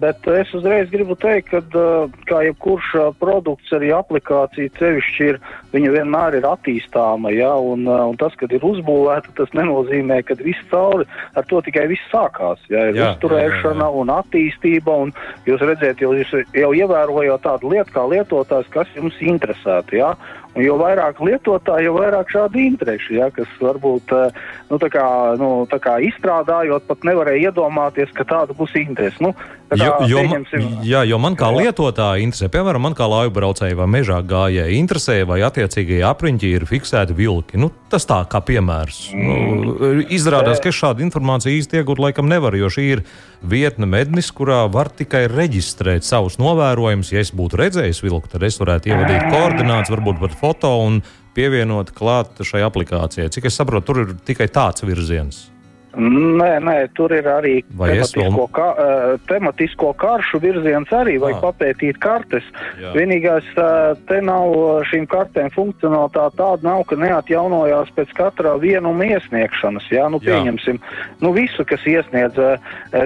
Bet 0.00 0.28
es 0.32 0.54
uzreiz 0.56 0.88
gribu 0.88 1.18
teikt, 1.20 1.52
ka 1.52 1.84
kā 2.30 2.40
jebkurš 2.46 2.94
produkts, 3.20 3.74
arī 3.76 3.92
aplikācija 3.92 4.72
cevišķi 4.78 5.28
ir, 5.34 5.40
viņa 5.74 5.92
vienmēr 5.98 6.38
ir 6.40 6.48
attīstāma. 6.48 7.34
Jā, 7.36 7.52
un, 7.60 7.84
un 7.84 8.16
tas, 8.16 8.32
kad 8.40 8.56
ir 8.56 8.64
uzbūvēta, 8.64 9.36
tas 9.36 9.52
nenozīmē, 9.58 10.22
ka 10.24 10.38
viss 10.40 10.64
cauri 10.72 11.04
ar 11.36 11.44
to 11.52 11.60
tikai 11.68 11.84
viss 11.92 12.08
sākās. 12.08 12.64
Jā, 12.72 12.88
ir 12.88 13.02
Jā, 13.02 13.12
uzturēšana 13.12 13.76
jā, 13.76 13.84
jā, 13.84 13.92
jā. 13.92 13.92
un 14.00 14.16
attīstība. 14.16 14.98
Un 15.04 15.14
jūs 15.44 15.68
redzat, 15.68 16.00
jau, 16.00 16.16
jūs 16.16 16.32
jau 16.56 16.72
ievērojat 16.72 17.17
tādu 17.42 17.72
lietu 17.72 17.94
kā 17.94 18.04
lietotājs, 18.08 18.70
kas 18.70 18.90
jums 18.96 19.18
interesētu. 19.20 19.98
Ja? 20.00 20.14
Jo 20.58 20.74
vairāk 20.80 21.20
lietotāji, 21.22 21.86
jo 21.86 21.94
vairāk 21.98 22.32
šādu 22.34 22.60
interešu, 22.62 23.14
ja? 23.18 23.28
kas 23.34 23.50
varbūt 23.62 24.14
eh, 24.16 24.40
nu, 24.70 24.78
tā 24.82 24.88
kā, 24.92 25.04
nu, 25.38 25.50
tā 25.70 25.78
kā 25.82 25.98
izstrādājot, 26.08 26.86
pat 26.88 27.06
nevarēja 27.06 27.50
iedomāties, 27.52 28.10
ka 28.16 28.26
tāda 28.28 28.56
būs 28.58 28.74
interese. 28.80 29.20
Nu, 29.22 29.34
tā 29.70 29.78
Jo, 29.78 29.92
jo, 30.08 30.22
pieņemsim- 30.24 30.82
jā, 30.88 31.04
jo 31.08 31.18
man 31.22 31.36
kā 31.38 31.50
lietotāja 31.54 32.22
interesē, 32.24 32.48
piemēram, 32.52 32.86
man 32.88 32.96
kā 32.98 33.06
laivbraucēji 33.08 33.76
vai 33.78 33.86
mežā 33.98 34.18
gājēji 34.24 34.80
interesē, 34.80 35.18
vai 35.28 35.40
attiecīgajā 35.46 36.08
apriņķī 36.08 36.52
ir 36.56 36.66
fiksēti 36.68 37.16
vilki. 37.18 37.60
Nu, 37.60 37.70
tas 37.92 38.06
tā 38.08 38.22
kā 38.28 38.40
piemērs. 38.44 39.00
Nu, 39.14 40.04
izrādās, 40.08 40.60
ka 40.62 40.72
es 40.72 40.78
šādu 40.80 41.04
informāciju 41.06 41.60
īsti 41.60 41.82
iegūt 41.82 42.00
laikam 42.02 42.28
nevaru, 42.28 42.64
jo 42.64 42.72
šī 42.72 42.86
ir 42.96 43.04
vietne 43.44 43.86
mednis, 43.86 44.32
kurā 44.34 44.64
var 44.72 44.88
tikai 44.90 45.26
reģistrēt 45.30 46.02
savus 46.06 46.38
novērojumus. 46.42 47.12
Ja 47.12 47.20
es 47.22 47.30
būtu 47.30 47.60
redzējis 47.60 48.02
vilku, 48.02 48.28
tad 48.32 48.42
es 48.48 48.58
varētu 48.58 48.90
ievadīt 48.90 49.28
koordinātus, 49.30 49.92
varbūt 49.94 50.18
pat 50.24 50.36
foto 50.48 50.72
un 50.86 51.02
pievienot 51.36 51.92
klāt 51.96 52.40
šai 52.46 52.64
aplikācijai. 52.66 53.30
Cik 53.34 53.50
es 53.50 53.60
saprotu, 53.60 53.86
tur 53.90 54.02
ir 54.06 54.16
tikai 54.26 54.48
tāds 54.52 54.86
virziens. 54.86 55.46
Nē, 55.96 56.60
nē, 56.60 56.74
tur 56.94 57.10
ir 57.16 57.24
arī 57.24 57.62
tematisko, 57.64 58.44
ka, 58.52 58.66
uh, 58.76 59.20
tematisko 59.26 59.94
karšu 59.96 60.38
virziens 60.38 60.90
arī, 60.92 61.16
vai 61.18 61.32
Ah. 61.32 61.40
papētīt 61.40 61.98
kartes. 61.98 62.44
Jā. 62.78 62.92
Vienīgais, 62.92 63.48
uh, 63.56 63.96
te 64.06 64.20
nav 64.20 64.52
uh, 64.52 64.82
šīm 64.84 65.06
kartēm 65.08 65.48
funkcionalitāte 65.50 66.36
tāda 66.36 66.62
nav, 66.62 66.84
ka 66.84 66.94
neatjaunojās 66.96 67.88
pēc 67.96 68.12
katra 68.14 68.58
vienuma 68.60 69.04
iesniegšanas. 69.04 69.88
Jā, 69.90 70.10
nu 70.12 70.20
Jā. 70.20 70.36
pieņemsim, 70.36 70.78
nu 71.20 71.32
visu, 71.32 71.64
kas 71.64 71.80
iesniedz, 71.80 72.36
uh, 72.36 72.60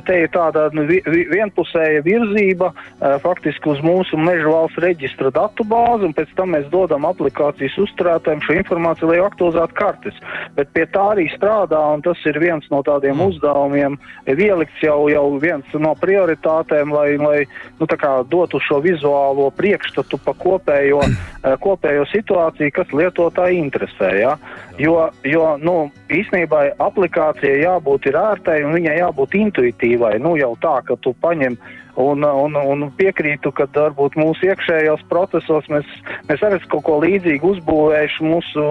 te 0.04 0.18
ir 0.24 0.28
tāda 0.34 0.68
nu, 0.74 0.82
vi, 0.82 1.00
vienpusēja 1.06 2.02
virzība 2.02 2.72
uh, 2.74 3.16
faktiski 3.22 3.70
uz 3.70 3.78
mūsu 3.78 4.18
meža 4.18 4.50
valsts 4.50 4.82
reģistra 4.82 5.30
datu 5.30 5.62
bāzi, 5.64 6.10
un 6.10 6.14
pēc 6.18 6.34
tam 6.34 6.50
mēs 6.56 6.66
dodam 6.68 7.06
aplikācijas 7.06 7.78
uzturētājiem 7.78 8.42
šo 8.42 8.58
informāciju, 8.58 9.12
lai 9.14 9.22
aktualizētu 9.22 9.74
kartes. 9.78 10.14
Bet 10.58 10.74
pie 10.74 10.84
tā 10.90 11.14
arī 11.14 11.30
strādā, 11.30 11.78
un 11.94 12.02
tas 12.02 12.18
ir 12.26 12.38
viens 12.42 12.66
no 12.72 12.81
tādiem 12.86 13.16
mm. 13.16 13.32
uzdevumiem, 13.32 13.98
ir 14.30 14.42
ielikts 14.46 14.82
jau, 14.84 15.06
jau 15.12 15.24
viens 15.42 15.76
no 15.78 15.94
prioritātēm, 15.98 16.92
lai, 16.94 17.16
lai 17.20 17.38
nu, 17.80 17.88
dotu 18.30 18.60
šo 18.62 18.80
vizuālo 18.84 19.50
priekšstatu 19.56 20.20
pa 20.24 20.34
kopējo, 20.38 21.02
eh, 21.10 21.56
kopējo 21.62 22.06
situāciju, 22.12 22.74
kas 22.74 22.94
lietotāji 22.94 23.60
interesē. 23.62 24.12
Ja? 24.20 24.36
Jo, 24.80 25.10
jo 25.26 25.44
nu, 25.62 25.76
īsnībā 26.12 26.64
aplikācijai 26.82 27.62
jābūt 27.64 28.10
ērtai 28.12 28.62
un 28.66 28.74
viņai 28.76 28.98
jābūt 28.98 29.38
intuitīvai. 29.38 30.16
Nu, 30.22 30.36
jau 30.40 30.54
tā, 30.60 30.80
ka 30.86 30.96
tu 31.00 31.14
paņem 31.22 31.58
Un, 32.00 32.24
un, 32.24 32.54
un 32.56 32.86
piekrītu, 32.96 33.50
ka 33.52 33.66
varbūt 33.74 34.14
mūsu 34.16 34.48
iekšējos 34.48 35.02
procesos 35.10 35.66
mēs, 35.68 35.88
mēs 36.30 36.44
arī 36.46 36.60
kaut 36.72 36.86
ko 36.86 36.94
līdzīgu 37.02 37.50
uzbūvējuši 37.56 38.24
mūsu, 38.24 38.68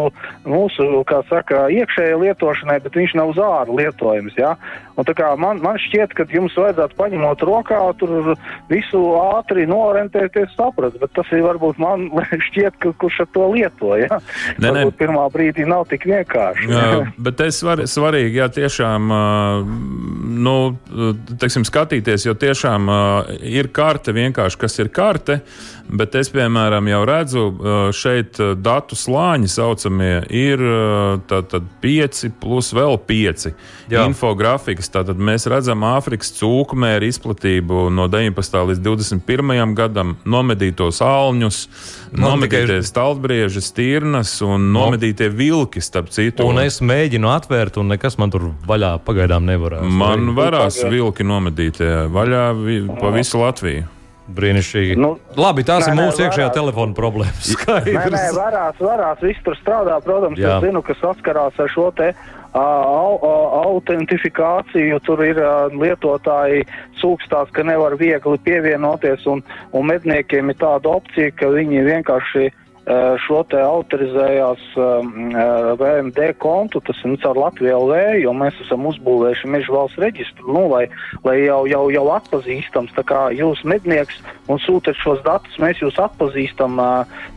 mūsu 0.50 0.88
saka, 1.30 1.68
iekšējai 1.70 2.18
lietošanai, 2.18 2.80
bet 2.82 2.98
viņš 2.98 3.14
nav 3.20 3.36
uz 3.36 3.42
āru 3.46 3.78
lietojams. 3.78 4.34
Ja? 4.42 4.56
Man, 5.38 5.62
man 5.62 5.78
šķiet, 5.82 6.16
ka 6.18 6.26
jums 6.34 6.58
vajadzētu 6.58 6.98
paņemot 6.98 7.46
rokā, 7.46 7.80
tur 8.02 8.34
visu 8.70 9.04
ātri 9.22 9.68
norentēties, 9.70 10.56
saprast, 10.58 10.98
bet 11.02 11.14
tas 11.14 11.30
ir 11.34 11.46
varbūt 11.46 11.78
man 11.82 12.10
šķiet, 12.50 12.82
ka 12.82 12.94
kurš 12.98 13.22
ar 13.28 13.32
to 13.38 13.52
lieto. 13.54 13.94
Ja? 14.02 14.18
Nē, 14.58 14.74
nē. 14.80 14.86
Pirmā 14.98 15.28
brīdī 15.34 15.68
nav 15.70 15.86
tik 15.94 16.10
vienkārši. 16.10 16.70
Jā, 16.74 16.90
bet 17.30 17.38
tas 17.38 17.62
ir 17.62 17.86
svarīgi, 17.86 18.42
jā, 18.42 18.50
tiešām, 18.58 19.14
nu, 20.42 20.58
teiksim, 21.38 21.70
skatīties, 21.70 22.26
jo 22.26 22.34
tiešām 22.38 22.90
ir 23.42 23.68
karte 23.76 24.14
vienkārši, 24.16 24.58
kas 24.62 24.80
ir 24.80 24.90
karte, 24.94 25.40
bet 25.92 26.16
es, 26.16 26.30
piemēram, 26.32 26.88
jau 26.88 27.02
redzu, 27.08 27.42
ā, 27.52 27.78
šeit 27.96 28.40
ā, 28.40 28.52
datu 28.56 28.96
slāņi 28.96 29.50
saucamie 29.52 30.22
ir 30.30 30.62
ā, 30.64 31.20
tātad 31.28 31.66
pieci 31.84 32.30
plus 32.42 32.72
vēl 32.78 32.98
pieci 33.08 33.52
Jā. 33.92 34.06
infografikas. 34.08 34.88
Tātad 34.94 35.20
mēs 35.20 35.48
redzam 35.52 35.84
Āfrikas 35.84 36.32
cūkumēru 36.40 37.10
izplatību 37.12 37.90
no 37.92 38.08
19. 38.12 38.62
līdz 38.72 38.84
21. 38.86 39.76
gadam, 39.76 40.16
nomedītos 40.26 41.02
alņus, 41.04 41.62
Man 42.12 42.40
tikai- 42.42 42.64
nomedīties 42.66 42.92
stalbriežas, 42.92 43.72
tirnas 43.76 44.34
un 44.46 44.70
nomedītie 44.74 45.30
vilki, 45.32 45.82
starp 45.84 46.10
citu. 46.12 46.46
Un 46.48 46.60
es 46.60 46.80
mēģinu 46.82 47.28
atvērt, 47.32 47.78
un 47.82 47.92
nekas 47.92 48.18
man 48.20 48.32
tur 48.32 48.50
vaļā 48.68 48.94
pagaidām 49.06 49.44
nevarēs. 49.48 49.90
Man 49.92 50.32
varās 50.36 50.80
tagad- 50.80 50.92
vilki 50.96 51.24
nomedītie 51.28 51.92
vaļā 52.12 52.46
pa 53.02 53.12
visu 53.16 53.42
Latviju. 53.42 53.88
Brīnišķīgi. 54.32 54.96
Nu, 55.02 55.16
Labi, 55.36 55.64
tās 55.68 55.84
nē, 55.84 55.92
ir 55.92 55.98
nē, 55.98 56.04
mūsu 56.06 56.22
iekšējā 56.24 56.46
varētu. 56.46 56.60
telefona 56.60 56.96
problēmas. 56.96 57.50
Nē, 57.52 57.56
nē, 57.58 57.96
Skaidrs. 57.98 58.38
varās, 58.38 58.78
varās, 58.80 59.24
viss 59.26 59.44
tur 59.44 59.58
strādā. 59.60 59.98
Protams, 60.06 60.40
Jā. 60.40 60.60
es 60.60 60.68
zinu, 60.70 60.84
ka 60.86 60.96
saskarās 61.02 61.58
ar 61.60 61.74
šo 61.74 61.90
te 61.98 62.12
uh, 62.14 62.62
au, 62.62 63.18
uh, 63.18 63.58
autentifikāciju. 63.74 65.02
Tur 65.04 65.26
ir 65.26 65.42
uh, 65.42 65.74
lietotāji 65.74 66.64
sūkstās, 67.02 67.52
ka 67.52 67.66
nevar 67.68 67.98
viegli 68.00 68.40
pievienoties, 68.46 69.28
un, 69.28 69.44
un 69.76 69.90
medniekiem 69.90 70.54
ir 70.54 70.62
tāda 70.62 70.96
opcija, 71.02 71.34
ka 71.36 71.52
viņi 71.52 71.84
vienkārši 71.90 72.48
uh, 72.48 72.61
šo 73.26 73.42
te 73.52 73.60
autorizējās 73.62 74.64
um, 74.80 75.12
uh, 75.32 75.72
VMD 75.80 76.32
kontu, 76.42 76.82
tas 76.88 76.98
ir 77.04 77.14
nu, 77.14 77.20
caur 77.22 77.38
Latviju 77.40 77.78
LV, 77.86 78.00
jo 78.24 78.34
mēs 78.38 78.58
esam 78.66 78.88
uzbūvējuši 78.90 79.52
meža 79.54 79.76
valsts 79.76 80.02
reģistru, 80.02 80.48
nu, 80.56 80.66
lai, 80.72 80.86
lai 81.28 81.38
jau, 81.46 81.62
jau, 81.70 81.84
jau 81.94 82.06
atpazīstams, 82.18 82.94
tā 82.98 83.06
kā 83.08 83.22
jūs 83.38 83.62
mednieks 83.68 84.20
un 84.52 84.60
sūtat 84.66 84.98
šos 85.00 85.22
datus, 85.28 85.60
mēs 85.62 85.80
jūs 85.84 86.00
atpazīstam, 86.02 86.82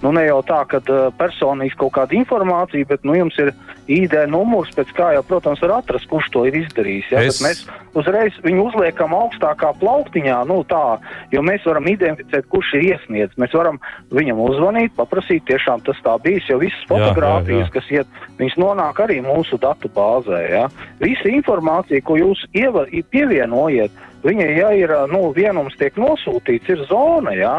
nu 0.02 0.12
ne 0.16 0.26
jau 0.26 0.40
tā, 0.48 0.62
ka 0.70 0.80
personīgi 1.20 1.76
kaut 1.78 1.94
kāda 2.00 2.16
informācija, 2.18 2.88
bet 2.90 3.04
nu 3.06 3.14
jums 3.18 3.36
ir 3.42 3.52
ID 3.92 4.16
numurs, 4.32 4.72
pēc 4.74 4.90
kā 4.96 5.12
jau, 5.18 5.22
protams, 5.28 5.60
var 5.62 5.78
atrast, 5.82 6.08
kurš 6.10 6.30
to 6.34 6.46
ir 6.48 6.56
izdarījis. 6.64 7.12
Ja? 7.12 7.20
Es- 7.22 7.34
Es... 7.34 7.42
Mēs 7.44 7.64
uzreiz 7.98 8.36
viņu 8.44 8.68
uzliekam 8.70 9.12
augstākā 9.14 9.72
plauktiņā, 9.80 10.36
nu 10.48 10.60
tā, 10.70 10.98
jo 11.34 11.42
mēs 11.46 11.64
varam 11.66 11.86
identificēt, 11.90 12.46
kurš 12.52 12.72
ir 12.78 12.86
iesniedzis. 12.92 13.36
Mēs 13.42 13.54
varam 13.54 13.80
viņam 14.14 14.40
uzzvanīt, 14.44 14.94
paprasīt, 14.98 15.43
tiešām 15.48 15.84
tas 15.86 16.00
tā 16.04 16.16
bijis, 16.24 16.48
jo 16.50 16.58
visas 16.62 16.80
jā, 16.82 16.88
fotogrāfijas, 16.92 17.68
jā. 17.68 17.72
kas 17.74 17.92
iet, 17.92 18.18
viņas 18.40 18.58
nonāk 18.60 19.00
arī 19.04 19.20
mūsu 19.24 19.58
datu 19.62 19.90
bāzē. 19.94 20.40
Ja? 20.50 20.64
Visa 21.02 21.30
informācija, 21.30 22.02
ko 22.04 22.18
jūs 22.20 22.44
ieva, 22.56 22.86
pievienojat, 23.14 24.02
viņa, 24.24 24.50
ja 24.58 24.74
ir, 24.76 24.94
nu, 25.12 25.28
vienums 25.36 25.76
tiek 25.80 25.96
nosūtīts, 26.00 26.74
ir 26.74 26.84
zona, 26.90 27.36
ja? 27.38 27.56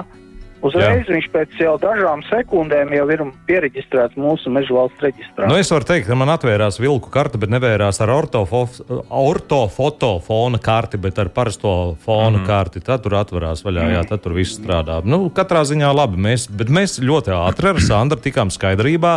Uzreiz 0.64 1.04
Jā. 1.04 1.12
viņš 1.12 1.28
pēc 1.34 1.50
jau 1.60 1.74
dažām 1.82 2.22
sekundēm 2.30 2.94
jau 2.96 3.10
ir 3.12 3.24
pieregistrēts 3.46 4.16
mūsu 4.18 4.50
meža 4.54 4.74
valsts 4.74 5.02
reģistrā. 5.04 5.48
Nu, 5.52 5.58
es 5.60 5.72
varu 5.74 5.86
teikt, 5.90 6.08
ka 6.08 6.16
man 6.18 6.30
atvērās 6.34 6.80
vilku 6.80 7.10
karte, 7.14 7.38
bet 7.42 7.50
nevērās 7.54 7.98
ar 8.02 8.10
ortofotofona 8.16 10.60
karti, 10.64 10.98
bet 11.02 11.20
ar 11.22 11.30
parasto 11.36 11.72
fona 12.06 12.40
mm. 12.40 12.46
karti. 12.48 12.78
Tad 12.86 13.00
tur 13.06 13.14
atverās 13.20 13.60
vaļā, 13.68 13.82
mm. 13.84 13.92
jā, 13.98 14.02
tad 14.10 14.20
tur 14.24 14.34
viss 14.38 14.58
strādā. 14.58 14.96
Nu, 15.06 15.18
katrā 15.36 15.62
ziņā 15.68 15.90
labi, 15.94 16.18
mēs, 16.30 16.42
bet 16.50 16.70
mēs 16.74 16.92
ļoti 17.04 17.30
ātri 17.36 17.66
ar 17.74 17.78
Sandru 17.84 18.20
tikām 18.24 18.50
skaidrībā 18.54 19.14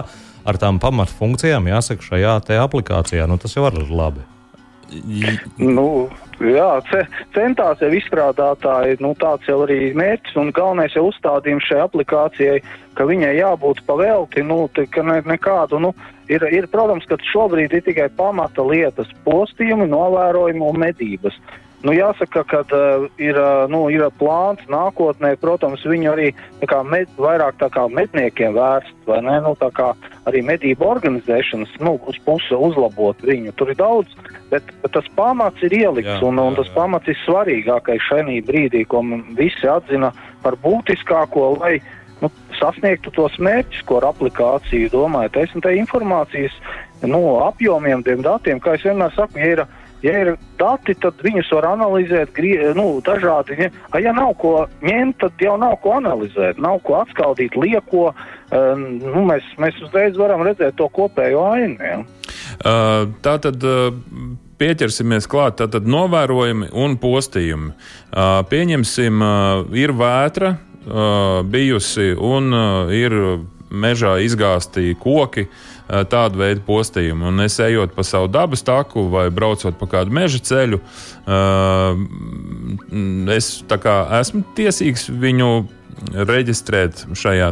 ar 0.49 0.55
tām 0.61 0.75
pamatfunkcijām, 0.83 1.65
jāsaka, 1.71 2.03
šajā 2.13 2.35
aplikācijā. 2.65 3.23
Nu, 3.31 3.37
tas 3.41 3.53
jau 3.57 3.65
ir 3.71 3.75
labi. 3.89 4.23
Nu, 5.61 5.89
jā, 6.41 6.69
ce, 6.91 7.05
centās 7.35 7.83
jau 7.83 7.91
izstrādātāji, 7.95 8.99
nu, 9.05 9.15
tāds 9.19 9.49
jau 9.49 9.63
arī 9.65 9.93
mērķis 9.99 10.39
un 10.41 10.53
galvenais 10.55 10.95
jau 10.97 11.09
uzstādījums 11.11 11.67
šai 11.69 11.81
aplikācijai, 11.87 12.59
ka 12.99 13.07
viņai 13.09 13.35
jābūt 13.39 13.85
pavelti, 13.87 14.45
nu, 14.47 14.65
ka 14.95 15.07
ne, 15.07 15.21
nekādu, 15.27 15.81
nu, 15.83 15.95
ir, 16.31 16.45
ir, 16.55 16.69
protams, 16.73 17.07
ka 17.09 17.21
šobrīd 17.33 17.75
ir 17.75 17.87
tikai 17.87 18.11
pamata 18.19 18.67
lietas- 18.67 19.11
postījumi, 19.29 19.89
novērojumi 19.91 20.67
un 20.67 20.85
medības. 20.85 21.39
Nu, 21.87 21.93
jāsaka, 21.95 22.43
ka 22.43 22.65
uh, 22.75 23.05
ir, 23.23 23.37
nu, 23.71 23.85
ir 23.95 24.03
plāns 24.19 24.65
nākotnē, 24.67 25.37
protams, 25.39 25.85
viņu 25.87 26.11
arī 26.11 26.33
med, 26.91 27.13
vairāk 27.15 27.55
tā 27.61 27.69
kā 27.71 27.87
medniekiem 27.87 28.57
vērst, 28.57 28.97
vai 29.07 29.21
ne? 29.23 29.37
Nu, 29.45 29.55
tā 29.55 29.71
kā 29.71 29.93
arī 30.29 30.43
medību 30.47 30.87
organizēšanas 30.89 31.75
nu, 31.85 31.97
uz 32.11 32.19
pusi 32.25 32.57
uzlabot 32.57 33.21
viņu. 33.25 33.55
Tur 33.59 33.73
ir 33.73 33.79
daudz, 33.81 34.15
bet, 34.53 34.73
bet 34.83 34.95
tas 34.95 35.09
pamats 35.19 35.63
ir 35.67 35.75
ielikts, 35.81 36.17
jā, 36.17 36.25
un, 36.29 36.41
un 36.43 36.59
tas 36.59 36.71
jā. 36.71 36.77
pamats 36.77 37.11
ir 37.11 37.19
svarīgākais 37.25 38.05
šajā 38.09 38.43
brīdī, 38.49 38.85
ko 38.89 39.03
visi 39.39 39.69
atzina 39.69 40.13
par 40.45 40.59
būtiskāko, 40.63 41.51
lai 41.63 41.79
nu, 42.23 42.31
sasniegtu 42.59 43.13
tos 43.15 43.37
mērķus, 43.43 43.85
ko 43.89 44.01
ar 44.01 44.11
aplikāciju 44.13 44.93
domājat. 44.95 45.43
Es 45.45 45.55
un 45.57 45.65
te 45.65 45.75
informācijas 45.79 46.55
nu, 47.07 47.21
apjomiem, 47.47 48.03
tiem 48.07 48.25
datiem, 48.27 48.63
kā 48.63 48.77
es 48.79 48.87
vienmēr 48.87 49.15
saku, 49.15 49.39
ja 49.39 49.53
ir 49.55 49.65
Ja 50.03 50.15
ir 50.15 50.29
dati, 50.61 50.95
tad 51.03 51.19
viņus 51.25 51.51
var 51.57 51.73
analizēt 51.73 52.37
nu, 52.79 52.87
dažādi. 53.03 53.57
Ja, 53.59 53.71
ja 53.99 54.13
nav 54.15 54.37
ko 54.39 54.53
ņemt, 54.85 55.19
tad 55.25 55.43
jau 55.43 55.57
nav 55.59 55.79
ko 55.83 55.97
analizēt, 55.99 56.61
nav 56.63 56.79
ko 56.87 57.01
atskaldīt, 57.01 57.59
lieko. 57.59 58.13
Um, 58.55 58.85
nu, 59.03 59.25
mēs, 59.29 59.47
mēs 59.61 59.77
uzreiz 59.83 60.17
varam 60.17 60.45
redzēt 60.47 60.79
to 60.79 60.87
kopējo 60.95 61.43
ainu. 61.51 61.77
Ja. 61.83 61.99
Uh, 62.59 63.09
tā 63.25 63.39
tad. 63.43 63.65
Uh 63.65 64.45
pieķersimies 64.59 65.29
klāt, 65.31 65.61
tad 65.71 65.87
novērojumi 65.87 66.73
un 66.75 66.97
postījumi. 66.99 67.69
Uh, 67.71 68.41
pieņemsim, 68.51 69.21
uh, 69.23 69.61
ir 69.79 69.93
vētra 69.95 70.49
uh, 70.57 71.47
bijusi 71.47 72.11
un 72.19 72.51
ir 72.91 73.15
mežā 73.71 74.19
izgāzti 74.25 74.95
koki. 75.01 75.49
Tādu 75.89 76.43
veidu 76.43 76.61
postījumu. 76.67 77.31
Un 77.31 77.41
es 77.47 77.57
ejot 77.65 77.95
pa 77.97 78.05
savu 78.05 78.29
dabas 78.29 78.61
taku 78.61 79.07
vai 79.09 79.31
braucot 79.33 79.79
pa 79.81 79.89
kādu 79.89 80.13
meža 80.13 80.43
ceļu, 80.45 80.83
es 83.33 83.49
esmu 84.21 84.43
tiesīgs 84.59 85.09
viņu 85.09 85.49
reģistrēt 86.29 87.07
šajā 87.17 87.49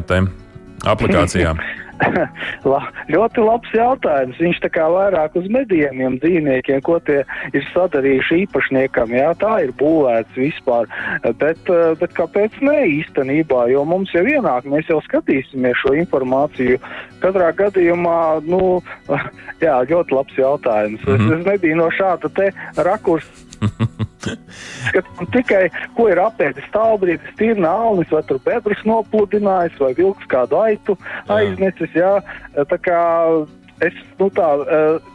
aplikācijā. 0.84 1.56
La, 2.70 2.80
ļoti 3.12 3.42
labs 3.44 3.72
jautājums. 3.74 4.38
Viņš 4.42 4.60
tā 4.64 4.70
kā 4.74 4.86
vairāk 4.92 5.36
uz 5.38 5.48
medījumiem 5.52 6.18
dzīvniekiem, 6.22 6.82
ko 6.86 6.98
tie 7.06 7.22
ir 7.56 7.66
sadarījuši 7.72 8.42
īpašniekam. 8.44 9.14
Jā, 9.16 9.32
tā 9.40 9.52
ir 9.66 9.72
būvēts 9.80 10.38
vispār. 10.38 10.90
Bet, 11.26 11.62
eh, 11.72 11.94
bet 12.00 12.16
kāpēc 12.18 12.58
ne 12.66 12.78
īstenībā? 12.98 13.66
Jo 13.72 13.86
mums 13.88 14.12
jau 14.16 14.24
ienāk, 14.26 14.68
mēs 14.70 14.90
jau 14.92 15.00
skatīsimies 15.06 15.80
šo 15.82 15.94
informāciju. 16.02 16.80
Katrā 17.22 17.50
gadījumā, 17.56 18.20
nu, 18.46 18.80
jā, 19.66 19.80
ļoti 19.90 20.16
labs 20.16 20.40
jautājums. 20.40 21.00
Mm 21.06 21.12
-hmm. 21.12 21.14
es, 21.14 21.26
mhm. 21.26 21.40
es 21.40 21.46
nebiju 21.52 21.82
no 21.82 21.90
šāda 21.94 22.32
te 22.36 22.50
rakursa 22.76 23.45
Skatām 24.88 25.28
tikai, 25.34 25.62
ko 25.96 26.08
ir 26.10 26.20
apēdis 26.22 26.66
stāvbrīdis, 26.70 27.36
tīrna 27.38 27.70
alnis, 27.86 28.10
vai 28.12 28.22
tur 28.28 28.40
bedrus 28.44 28.82
nopludinājis, 28.88 29.78
vai 29.82 29.92
vilks 29.98 30.26
kādu 30.32 30.58
aitu 30.62 30.96
aiznesis, 31.32 31.92
jā. 31.96 32.16
Tā 32.56 32.78
kā 32.82 33.00
Es 33.84 33.92
nu, 34.16 34.30
tā, 34.32 34.46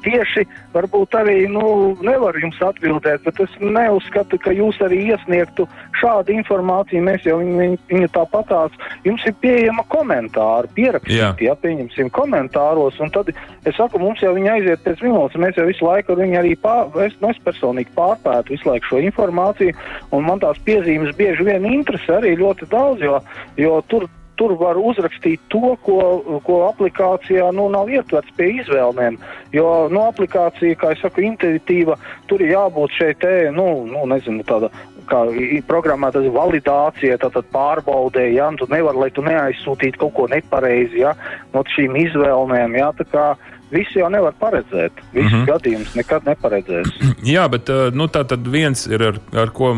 tieši 0.06 0.43
varbūt 0.76 1.15
arī 1.17 1.47
nu, 1.50 1.95
nevaru 2.06 2.43
jums 2.43 2.60
atbildēt, 2.62 3.24
bet 3.26 3.39
es 3.41 3.56
neuzskatu, 3.58 4.38
ka 4.43 4.54
jūs 4.54 4.78
arī 4.86 5.00
iesniegtu 5.10 5.65
šādu 5.97 6.36
informāciju. 6.36 7.02
Mēs 7.08 7.26
jau 7.26 7.39
viņu, 7.39 7.80
viņu 7.89 8.12
tāpatās, 8.13 8.76
jums 9.08 9.26
ir 9.26 9.34
pieejama 9.41 9.86
komentāri, 9.89 10.69
pierakstīti, 10.78 11.50
ja 11.50 11.58
pieņemsim 11.58 12.13
komentāros, 12.13 13.02
un 13.02 13.10
tad 13.15 13.34
es 13.34 13.76
saku, 13.78 14.02
mums 14.02 14.21
jau 14.21 14.36
viņi 14.38 14.54
aiziet 14.54 14.86
pēc 14.86 15.02
minūtes, 15.08 15.41
mēs 15.41 15.58
jau 15.58 15.65
visu 15.65 15.89
laiku 15.89 16.13
ar 16.13 16.21
viņu 16.21 16.39
arī 16.43 16.54
pār, 16.62 16.93
es, 17.08 17.17
nu, 17.24 17.34
es 17.34 17.41
personīgi 17.41 17.93
pārpētu 17.97 18.54
visu 18.54 18.69
laiku 18.69 18.93
šo 18.93 19.04
informāciju, 19.10 19.74
un 20.13 20.30
man 20.30 20.41
tās 20.43 20.62
piezīmes 20.69 21.17
bieži 21.17 21.50
vien 21.50 21.65
interesē 21.65 22.21
arī 22.21 22.38
ļoti 22.38 22.69
daudz, 22.69 23.10
jo, 23.10 23.21
jo 23.58 23.80
tur 23.89 24.06
tur 24.41 24.56
var 24.58 24.80
uzrakstīt 24.82 25.41
to, 25.54 25.75
ko, 25.86 25.99
ko 26.45 26.56
aplikācijā 26.71 27.51
nu, 27.54 27.67
nav 27.69 27.91
ietverts 27.93 28.34
pie 28.38 28.47
izvēlēm. 28.63 29.19
Jo 29.54 29.67
nu, 29.93 30.01
aplikācija, 30.08 30.80
kā 30.82 30.95
jau 30.95 31.04
saku, 31.04 31.27
intuitīva, 31.27 31.99
tur 32.32 32.41
ir 32.41 32.56
jābūt 32.56 32.97
šeit, 32.97 33.27
nu, 33.54 33.67
nu 33.86 34.08
nezinu, 34.10 34.41
tāda 34.47 34.71
kā 35.12 35.21
programmēta 35.67 36.23
validācija, 36.34 37.19
tātad 37.21 37.47
pārbaudē, 37.54 38.25
ja, 38.34 38.49
un 38.49 38.58
tu 38.58 38.65
nevari, 38.71 39.04
lai 39.06 39.10
tu 39.13 39.25
neaizsūtītu 39.25 40.01
kaut 40.01 40.15
ko 40.17 40.27
nepareizi, 40.32 41.04
ja, 41.04 41.13
no 41.54 41.65
šīm 41.75 41.99
izvēlēm, 42.08 42.77
ja, 42.80 42.91
tā 42.97 43.06
kā 43.12 43.25
visu 43.71 44.01
jau 44.01 44.10
nevar 44.12 44.34
paredzēt. 44.39 45.04
Visus 45.13 45.32
mm 45.32 45.38
-hmm. 45.38 45.45
gadījumus 45.51 45.93
nekad 45.95 46.25
neparedzēs. 46.27 46.89
Jā, 47.36 47.47
bet 47.51 47.69
nu, 47.93 48.08
tā 48.08 48.25
tad 48.27 48.47
viens 48.47 48.88
ir, 48.88 49.04
ar, 49.12 49.19
ar 49.43 49.54
ko 49.56 49.73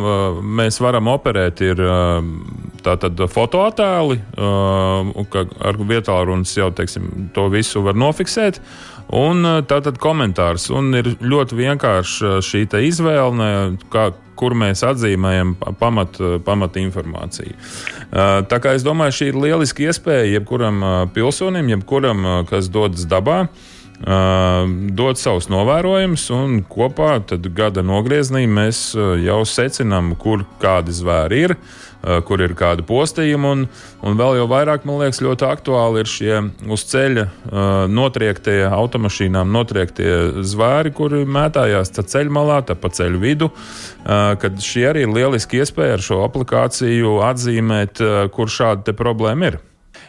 mēs 0.61 0.81
varam 0.81 1.11
operēt, 1.11 1.61
ir 1.61 1.83
tātad 2.85 3.19
fotoattēli, 3.31 4.19
ar 4.37 5.79
vietālurunas 5.79 6.53
jau 6.57 6.69
teiksim, 6.75 7.29
to 7.35 7.47
visu 7.53 7.83
var 7.85 7.97
nofiksēt. 7.99 8.59
Un 9.13 9.43
tātad 9.67 9.97
komentārs. 10.01 10.69
Un 10.73 10.93
ir 10.95 11.11
ļoti 11.21 11.57
vienkārši 11.59 12.37
šī 12.45 12.61
izvēle, 12.87 13.49
kā, 13.93 14.07
kur 14.39 14.55
mēs 14.57 14.81
atzīmējam 14.87 15.57
pamat, 15.79 16.17
pamat 16.45 16.79
informāciju. 16.81 17.53
Tā 18.49 18.59
kā 18.63 18.73
es 18.77 18.85
domāju, 18.85 19.17
šī 19.19 19.29
ir 19.33 19.39
lieliska 19.43 19.85
iespēja 19.89 20.31
jebkuram 20.37 20.81
pilsonim, 21.13 21.69
jebkuram, 21.75 22.25
kas 22.49 22.71
dodas 22.73 23.05
dabā, 23.09 23.43
dot 24.03 25.21
savus 25.21 25.47
novērojumus, 25.47 26.27
un 26.35 26.59
kopā 26.67 27.15
gada 27.55 27.85
nogriezienī 27.85 28.43
mēs 28.51 28.91
jau 29.23 29.41
secinām, 29.47 30.13
kur 30.19 30.43
kādi 30.63 30.95
zvēri 30.95 31.47
ir. 31.47 31.57
Kur 32.27 32.41
ir 32.43 32.51
kādi 32.59 32.83
postījumi, 32.83 33.47
un, 33.47 33.61
un 34.03 34.17
vēl 34.19 34.41
jau 34.41 34.47
vairāk, 34.51 34.83
man 34.83 34.97
liekas, 34.99 35.21
ļoti 35.23 35.45
aktuāli 35.47 36.01
ir 36.03 36.09
šie 36.11 36.41
uz 36.75 36.83
ceļa 36.91 37.23
notriektie 37.87 38.57
automašīnām, 38.67 39.47
notriektie 39.55 40.43
zvēri, 40.43 40.91
kuri 40.91 41.23
mētājās 41.23 41.95
tā 41.95 42.03
ceļa 42.03 42.35
malā, 42.41 42.59
pa 42.75 42.91
ceļu 42.91 43.23
vidu. 43.23 43.53
Kad 44.03 44.59
šī 44.59 44.89
arī 44.91 45.07
ir 45.07 45.15
lieliski 45.15 45.63
iespēja 45.63 45.95
ar 45.95 46.03
šo 46.03 46.25
aplikāciju 46.27 47.21
atzīmēt, 47.23 48.03
kur 48.35 48.51
šāda 48.51 48.91
problēma 48.99 49.53
ir. 49.53 49.63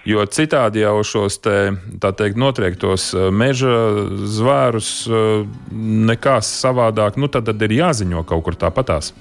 Jo 0.04 0.26
citādi 0.28 0.82
jau 0.82 0.98
šos 1.06 1.38
te, 1.40 1.72
teikt, 2.00 2.36
notriektos 2.40 3.12
eh, 3.14 3.30
meža 3.32 3.72
zvērus 4.36 4.90
eh, 5.08 5.46
nekā 6.10 6.40
savādāk, 6.44 7.16
nu 7.16 7.30
tad, 7.32 7.48
tad 7.48 7.64
ir 7.64 7.78
jāziņo 7.78 8.24
kaut 8.28 8.44
kur 8.44 8.58
tāpatās. 8.60 9.14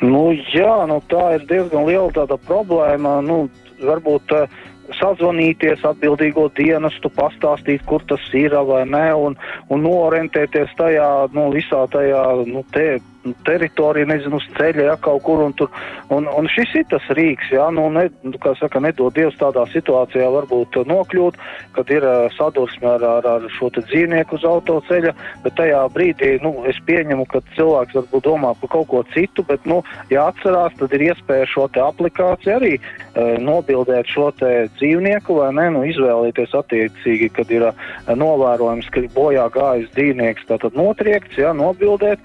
Nu, 0.00 0.30
jā, 0.52 0.86
nu, 0.88 1.02
tā 1.08 1.36
ir 1.36 1.44
diezgan 1.48 1.84
liela 1.88 2.26
problēma. 2.48 3.18
Nu, 3.24 3.46
varbūt 3.80 4.32
uh, 4.32 4.48
sazvanīties 4.94 5.84
atbildīgo 5.86 6.46
dienestu, 6.56 7.10
pastāstīt, 7.16 7.84
kur 7.88 8.04
tas 8.08 8.22
ir 8.36 8.54
vai 8.68 8.84
nē, 8.88 9.06
un, 9.18 9.36
un 9.72 9.84
noorientēties 9.84 10.74
tajā, 10.78 11.08
nu, 11.34 11.48
visā 11.54 11.86
tajā, 11.92 12.22
nu, 12.46 12.62
te, 12.74 12.98
teritoriju, 13.46 14.08
nezinu, 14.10 14.40
uz 14.40 14.46
ceļa, 14.56 14.90
ja 14.90 14.96
kaut 15.02 15.22
kur. 15.26 15.42
Un, 15.46 15.54
tur, 15.58 15.70
un, 16.14 16.28
un 16.30 16.48
šis 16.52 16.74
ir 16.80 16.86
tas 16.90 17.04
rīks, 17.16 17.50
ja, 17.54 17.68
nu, 17.74 17.88
ne, 17.92 18.06
nu, 18.26 18.36
kā 18.42 18.54
saka, 18.58 18.80
nedod 18.82 19.14
Dievs 19.16 19.38
tādā 19.40 19.64
situācijā 19.72 20.28
varbūt 20.32 20.78
nokļūt, 20.88 21.38
kad 21.76 21.90
ir 21.94 22.06
sadursme 22.36 22.90
ar, 22.96 23.04
ar, 23.18 23.28
ar 23.36 23.48
šo 23.56 23.70
dzīvnieku 23.76 24.38
uz 24.38 24.46
autoceļa, 24.48 25.14
bet 25.44 25.56
tajā 25.58 25.82
brīdī, 25.94 26.36
nu, 26.44 26.52
es 26.70 26.78
pieņemu, 26.88 27.26
ka 27.30 27.42
cilvēks 27.56 27.96
varbūt 28.00 28.26
domā 28.26 28.52
par 28.60 28.72
kaut 28.72 28.88
ko 28.92 29.02
citu, 29.14 29.44
bet, 29.48 29.64
nu, 29.68 29.82
ja 30.12 30.28
atcerās, 30.30 30.74
tad 30.80 30.94
ir 30.96 31.08
iespēja 31.10 31.48
šo 31.50 31.66
te 31.72 31.82
aplikāciju 31.84 32.54
arī 32.56 32.74
uh, 32.78 33.36
nobildēt 33.42 34.10
šo 34.12 34.30
te 34.38 34.52
dzīvnieku 34.78 35.38
vai 35.40 35.50
ne, 35.56 35.68
nu, 35.76 35.84
izvēlēties 35.88 36.54
attiecīgi, 36.60 37.30
kad 37.36 37.52
ir 37.54 37.68
uh, 37.70 37.86
novērojums, 38.14 38.90
ka 38.94 39.04
bojā 39.16 39.46
gājis 39.54 39.90
dzīvnieks, 39.96 40.48
tātad 40.50 40.76
notriekts, 40.78 41.38
ja, 41.40 41.52
nobildēt, 41.56 42.22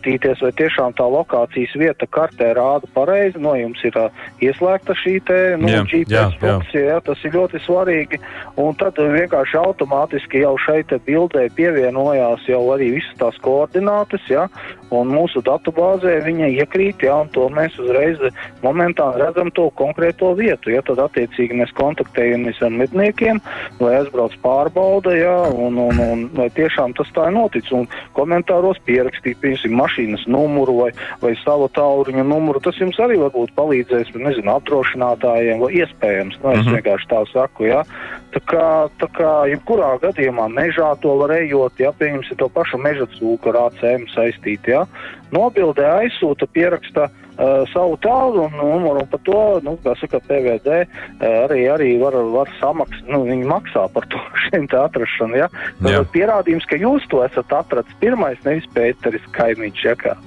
paskatīties, 0.00 0.40
vai 0.40 0.52
tiešām 0.56 0.94
tā 0.96 1.04
lokācijas 1.04 1.74
vieta 1.76 2.06
kartē 2.06 2.54
rāda 2.54 2.86
pareizi. 2.94 3.38
No 3.38 3.54
jums 3.54 3.80
ir 3.84 3.96
uh, 3.96 4.10
ieslēgta 4.40 4.94
šī 4.94 5.20
te, 5.24 5.56
nu, 5.58 5.68
Jā, 5.68 5.84
GPS 5.84 6.10
jā, 6.10 6.30
jā. 6.30 6.40
funkcija, 6.40 6.84
jā, 6.88 7.00
tas 7.04 7.24
ir 7.24 7.32
ļoti 7.34 7.60
svarīgi. 7.66 8.20
Un 8.56 8.74
tad 8.74 8.96
vienkārši 8.96 9.56
automātiski 9.60 10.42
jau 10.42 10.56
šeit 10.58 10.92
bildē 11.06 11.48
pievienojās 11.54 12.46
jau 12.48 12.62
arī 12.74 12.94
visas 12.96 13.16
tās 13.18 13.36
koordinātas, 13.42 14.22
jā, 14.28 14.48
un 14.94 15.12
mūsu 15.14 15.42
datubāzē 15.46 16.18
viņa 16.24 16.50
iekrīt, 16.60 17.04
jā, 17.06 17.14
un 17.24 17.30
to 17.34 17.46
mēs 17.54 17.76
uzreiz 17.80 18.20
momentāni 18.64 19.22
redzam 19.22 19.50
to 19.54 19.68
konkrēto 19.78 20.32
vietu. 20.38 20.72
Ja, 20.74 20.82
tad 20.86 21.02
attiecīgi 21.02 21.58
mēs 21.60 21.74
kontaktējamies 21.78 22.60
ar 22.64 22.74
medniekiem, 22.74 23.40
lai 23.80 23.96
aizbrauc 24.00 24.36
pārbauda, 24.44 25.14
jā, 25.16 25.36
un, 25.50 25.78
un, 25.80 26.02
un 26.04 26.26
vai 26.36 26.50
tiešām 26.56 26.94
tas 26.98 27.10
tā 27.16 27.28
ir 27.30 27.36
noticis. 27.36 27.72
Un 27.76 27.88
komentāros 28.16 28.80
pierakstīt, 28.86 29.38
piemēram, 29.42 29.76
mašīnas 29.80 30.26
numuru 30.30 30.76
vai, 30.84 30.90
vai 31.22 31.34
savu 31.44 31.70
tālruņa 31.74 32.24
numuru. 32.26 32.62
Tas 32.62 32.78
jums 32.80 32.98
arī 33.02 33.18
varbūt 33.20 33.54
palīdzēs, 33.56 34.12
nezinu, 34.14 34.54
apdrošinātājiem 34.56 35.62
vai 35.62 35.72
iespējams. 35.80 36.40
Nu, 36.42 36.52
es 36.52 36.60
mm. 36.60 36.66
-hmm. 36.66 36.78
vienkārši 36.78 37.10
tā 37.10 37.24
saku, 37.32 37.70
jā. 37.70 37.84
Tā 38.30 38.40
kā, 38.46 38.66
tā 39.00 39.08
kā 39.10 39.30
jebkurā 39.50 39.96
gadījumā 40.02 40.46
mežā 40.54 40.92
to 41.02 41.16
var 41.18 41.32
ejot, 41.34 41.80
ja 41.82 41.90
pieņemsim 41.92 42.38
to 42.38 42.48
pašu 42.48 42.78
meža 42.78 43.08
cūku 43.18 43.50
ar 43.50 43.56
ACM 43.66 44.06
saistīt, 44.14 44.70
jā. 44.80 45.18
Nobildē 45.30 45.86
aizsūta, 46.00 46.48
pieraksta 46.50 47.06
uh, 47.06 47.62
savu 47.70 47.94
tālu 48.02 48.48
numuru, 48.56 49.04
un 49.04 49.10
par 49.10 49.22
to, 49.26 49.42
nu, 49.66 49.76
kā 49.84 49.94
saka, 50.00 50.22
PVD 50.26 50.80
uh, 50.82 51.24
arī, 51.44 51.62
arī 51.70 51.90
var, 52.02 52.16
var 52.34 52.50
samaksāt, 52.58 53.06
nu, 53.12 53.22
viņi 53.28 53.48
maksā 53.50 53.86
par 53.94 54.08
to 54.10 54.20
šiem 54.48 54.66
te 54.70 54.80
atrašanu, 54.80 55.38
ja. 55.38 55.48
Jā. 55.78 56.02
Tad 56.02 56.12
pierādījums, 56.16 56.68
ka 56.70 56.80
jūs 56.80 57.06
to 57.12 57.22
esat 57.26 57.54
atrads 57.60 57.96
pirmais, 58.02 58.40
nevis 58.46 58.68
Pēteris 58.74 59.24
kaimiņš, 59.36 59.86
ja 59.86 59.96
kā. 60.00 60.18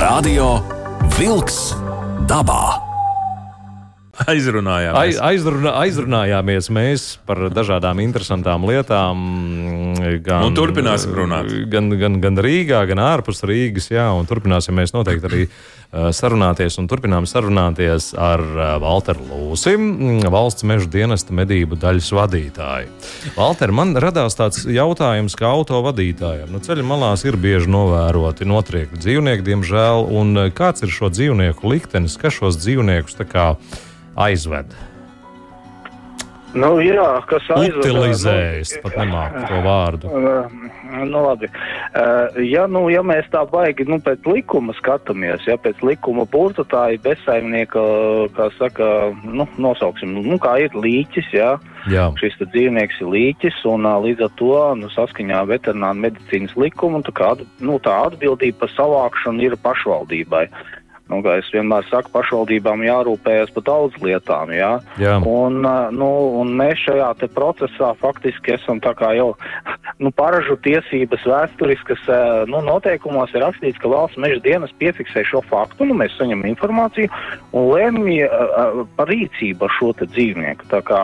Radio 0.00 0.54
Wolks 1.18 1.74
dabā. 2.30 2.90
Aizrunājām. 4.28 4.96
Aiz, 5.00 5.18
aizrunā, 5.24 5.72
aizrunājāmies 5.80 6.68
mēs 6.74 7.04
par 7.28 7.46
dažādām 7.54 8.02
interesantām 8.04 8.66
lietām. 8.68 9.89
Gan, 10.24 10.46
Un 10.48 10.56
turpināsim 10.56 11.12
runāt. 11.14 11.50
Gan, 11.70 11.90
gan, 12.00 12.18
gan 12.22 12.40
Rīgā, 12.42 12.82
gan 12.90 13.02
ārpus 13.02 13.44
Rīgas. 13.46 13.90
Jā, 13.92 14.08
un 14.16 14.28
turpināsim 14.28 14.76
mēs 14.76 14.94
noteikti 14.94 15.28
arī 15.28 15.44
uh, 15.46 16.10
sarunāties 16.16 16.78
un 16.82 16.88
turpinām 16.90 17.28
sarunāties 17.30 18.10
ar 18.18 18.42
uh, 18.42 18.72
Walteru 18.82 19.24
Lūsi, 19.28 19.76
mm, 19.76 20.26
valsts 20.32 20.66
meža 20.68 20.90
dienesta 20.90 21.36
medību 21.36 21.78
daļas 21.80 22.10
vadītāju. 22.18 22.92
Walter, 23.38 23.74
man 23.76 23.94
radās 24.00 24.38
tāds 24.38 24.66
jautājums, 24.66 25.38
kā 25.38 25.50
auto 25.54 25.80
vadītājam. 25.86 26.50
Nu, 26.50 26.62
ceļa 26.64 26.86
malās 26.86 27.24
ir 27.28 27.38
bieži 27.40 27.70
novēroti 27.70 28.48
notriekti 28.48 29.00
dzīvnieki, 29.00 29.46
diemžēl. 29.46 30.06
Un 30.20 30.46
kāds 30.56 30.86
ir 30.86 30.92
šo 30.94 31.12
dzīvnieku 31.14 31.70
liktenis, 31.70 32.18
kas 32.20 32.40
šos 32.40 32.60
dzīvniekus 32.60 33.20
aizved? 34.20 34.89
Nu, 36.54 36.76
jā, 36.82 37.08
kas 37.30 37.46
aizved, 37.54 37.84
Utilizē, 37.84 38.38
nu, 38.58 38.82
pat 38.82 38.96
nemāku 38.98 39.42
to 39.46 39.60
vārdu. 39.66 40.10
Uh, 40.10 40.70
Nu, 40.90 41.22
labi. 41.26 41.46
Uh, 41.46 42.44
ja, 42.50 42.66
nu, 42.66 42.82
ja 42.90 43.02
mēs 43.06 43.28
tā 43.30 43.44
baigi 43.50 43.86
nu, 43.88 44.00
pēc 44.02 44.26
likuma 44.26 44.74
skatāmies, 44.78 45.44
ja 45.46 45.56
pēc 45.60 45.82
likuma 45.86 46.26
burta 46.30 46.64
tā 46.66 46.82
ir 46.94 47.02
bezsaimnieka, 47.04 47.82
kā 48.34 48.48
saka, 48.58 48.88
nu, 49.22 49.46
nosauksim, 49.62 50.16
nu, 50.26 50.38
kā 50.42 50.56
ir 50.64 50.74
līķis, 50.74 51.30
ja, 51.36 51.52
Jā, 51.88 52.10
šis 52.20 52.34
te 52.40 52.48
dzīvnieks 52.50 52.98
ir 53.00 53.12
līķis, 53.14 53.62
un 53.70 53.86
līdz 54.04 54.26
ar 54.26 54.34
to 54.40 54.58
nu, 54.82 54.90
saskaņā 54.92 55.44
ar 55.44 55.48
veterināru 55.48 56.02
medicīnas 56.02 56.56
likumu 56.58 57.04
tā, 57.06 57.14
kā, 57.16 57.30
nu, 57.62 57.78
tā 57.82 57.94
atbildība 58.10 58.64
par 58.64 58.74
savākšanu 58.74 59.46
ir 59.46 59.56
pašvaldībai. 59.62 60.48
Nu, 61.10 61.18
kā 61.26 61.36
es 61.40 61.48
vienmēr 61.50 61.86
saku, 61.90 62.12
pašvaldībām 62.14 62.84
jārūpējas 62.86 63.50
par 63.56 63.64
daudz 63.66 63.96
lietām. 64.04 64.52
Jā. 64.54 64.70
jā. 65.02 65.16
Un, 65.26 65.58
nu, 65.96 66.10
un 66.38 66.52
mēs 66.60 66.84
šajā 66.86 67.10
procesā 67.34 67.90
faktiski 67.98 68.54
esam 68.54 68.78
jau 69.18 69.32
nu, 70.00 70.10
paražu 70.16 70.56
tiesības 70.64 71.24
vēsturiskas 71.28 72.06
ā, 72.08 72.20
nu, 72.48 72.62
noteikumos 72.64 73.32
ir 73.34 73.44
rakstīts, 73.44 73.78
ka 73.80 73.90
valsts 73.92 74.20
meža 74.20 74.40
dienas 74.44 74.72
piefiksē 74.80 75.24
šo 75.28 75.42
faktu, 75.50 75.86
nu, 75.88 75.96
mēs 76.00 76.16
saņemam 76.16 76.48
informāciju 76.50 77.10
un 77.56 77.68
lemj 77.74 78.24
ā, 78.24 78.30
ā, 78.30 78.64
par 78.96 79.10
rīcību 79.12 79.68
ar 79.68 79.76
šo 79.76 79.92
dzīvnieku. 80.00 80.70
Tā 80.72 80.80
kā, 80.88 81.02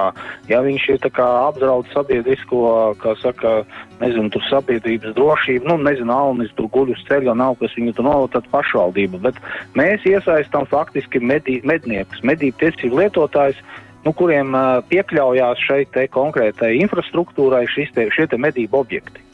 ja 0.50 0.62
viņš 0.64 0.88
ir 0.94 1.00
tā 1.04 1.12
kā 1.12 1.26
apdraud 1.44 1.88
sabiedrisko, 1.92 2.62
kā 3.02 3.16
saka, 3.20 3.56
nezinu, 4.00 4.32
tur 4.32 4.44
sabiedrības 4.48 5.16
drošību, 5.16 5.68
nu, 5.68 5.78
nezinu, 5.85 6.12
Alnis 6.16 6.52
tur 6.56 6.70
guļ 6.72 6.94
uz 6.96 7.02
ceļa, 7.11 7.37
nav 7.37 7.59
kas 7.61 7.76
viņu 7.76 7.96
tur 7.98 8.09
novada, 8.09 8.38
tad 8.38 8.48
pašvaldība. 8.54 9.20
Bet 9.28 9.40
mēs 9.76 10.04
iesaistām 10.09 10.68
faktiski 10.72 11.20
medī, 11.20 11.61
medniekus, 11.68 12.24
medību 12.24 12.64
tiesību 12.64 13.04
lietotājus, 13.04 13.61
nu, 14.06 14.14
kuriem 14.16 14.54
piekļaujās 14.90 15.66
te 15.92 16.06
konkrētai 16.14 16.76
infrastruktūrai 16.80 17.66
šis 17.74 17.92
te, 17.96 18.08
šie 18.14 18.28
te 18.30 18.38
medību 18.40 18.78
objekti. 18.84 19.24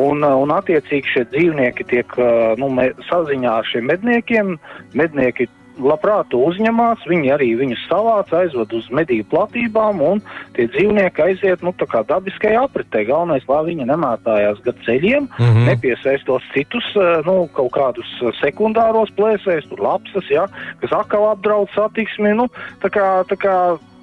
Un, 0.00 0.24
un 0.24 0.50
attiecīgi 0.50 1.14
šie 1.14 1.24
dzīvnieki 1.30 1.86
tiek 1.92 2.18
nu, 2.58 2.70
saziņā 3.06 3.56
ar 3.62 3.70
šiem 3.70 3.86
medniekiem. 3.90 4.56
Mednieki 4.98 5.46
labprāt 5.80 6.34
uzņemās, 6.36 7.04
viņi 7.08 7.32
arī 7.34 7.48
viņus 7.60 7.84
savāc, 7.88 8.32
aizved 8.36 8.72
uz 8.76 8.88
medību 8.94 9.28
platībām, 9.32 10.00
un 10.04 10.22
tie 10.56 10.66
dzīvnieki 10.70 11.24
aiziet 11.24 11.64
nu, 11.64 11.72
dabiskai 11.72 12.54
apritē. 12.60 13.04
Galvenais, 13.08 13.46
lai 13.48 13.62
viņi 13.70 13.88
nemētājās 13.88 14.60
gar 14.66 14.76
ceļiem, 14.86 15.28
mm. 15.28 15.44
-hmm. 15.44 15.68
nepiesaistos 15.70 16.46
citus 16.54 16.86
nu, 17.26 17.48
kaut 17.56 17.72
kādus 17.76 18.10
sekundāros 18.40 19.12
plēsējus, 19.16 19.70
tur 19.70 19.84
lapsas, 19.86 20.30
ja, 20.30 20.46
kas 20.82 20.92
atkal 20.92 21.30
apdraud 21.30 21.70
satiksmi. 21.76 22.34
Nu, 22.36 22.50
tā 22.84 22.92
kā, 22.92 23.06
tā 23.30 23.38
kā 23.40 23.56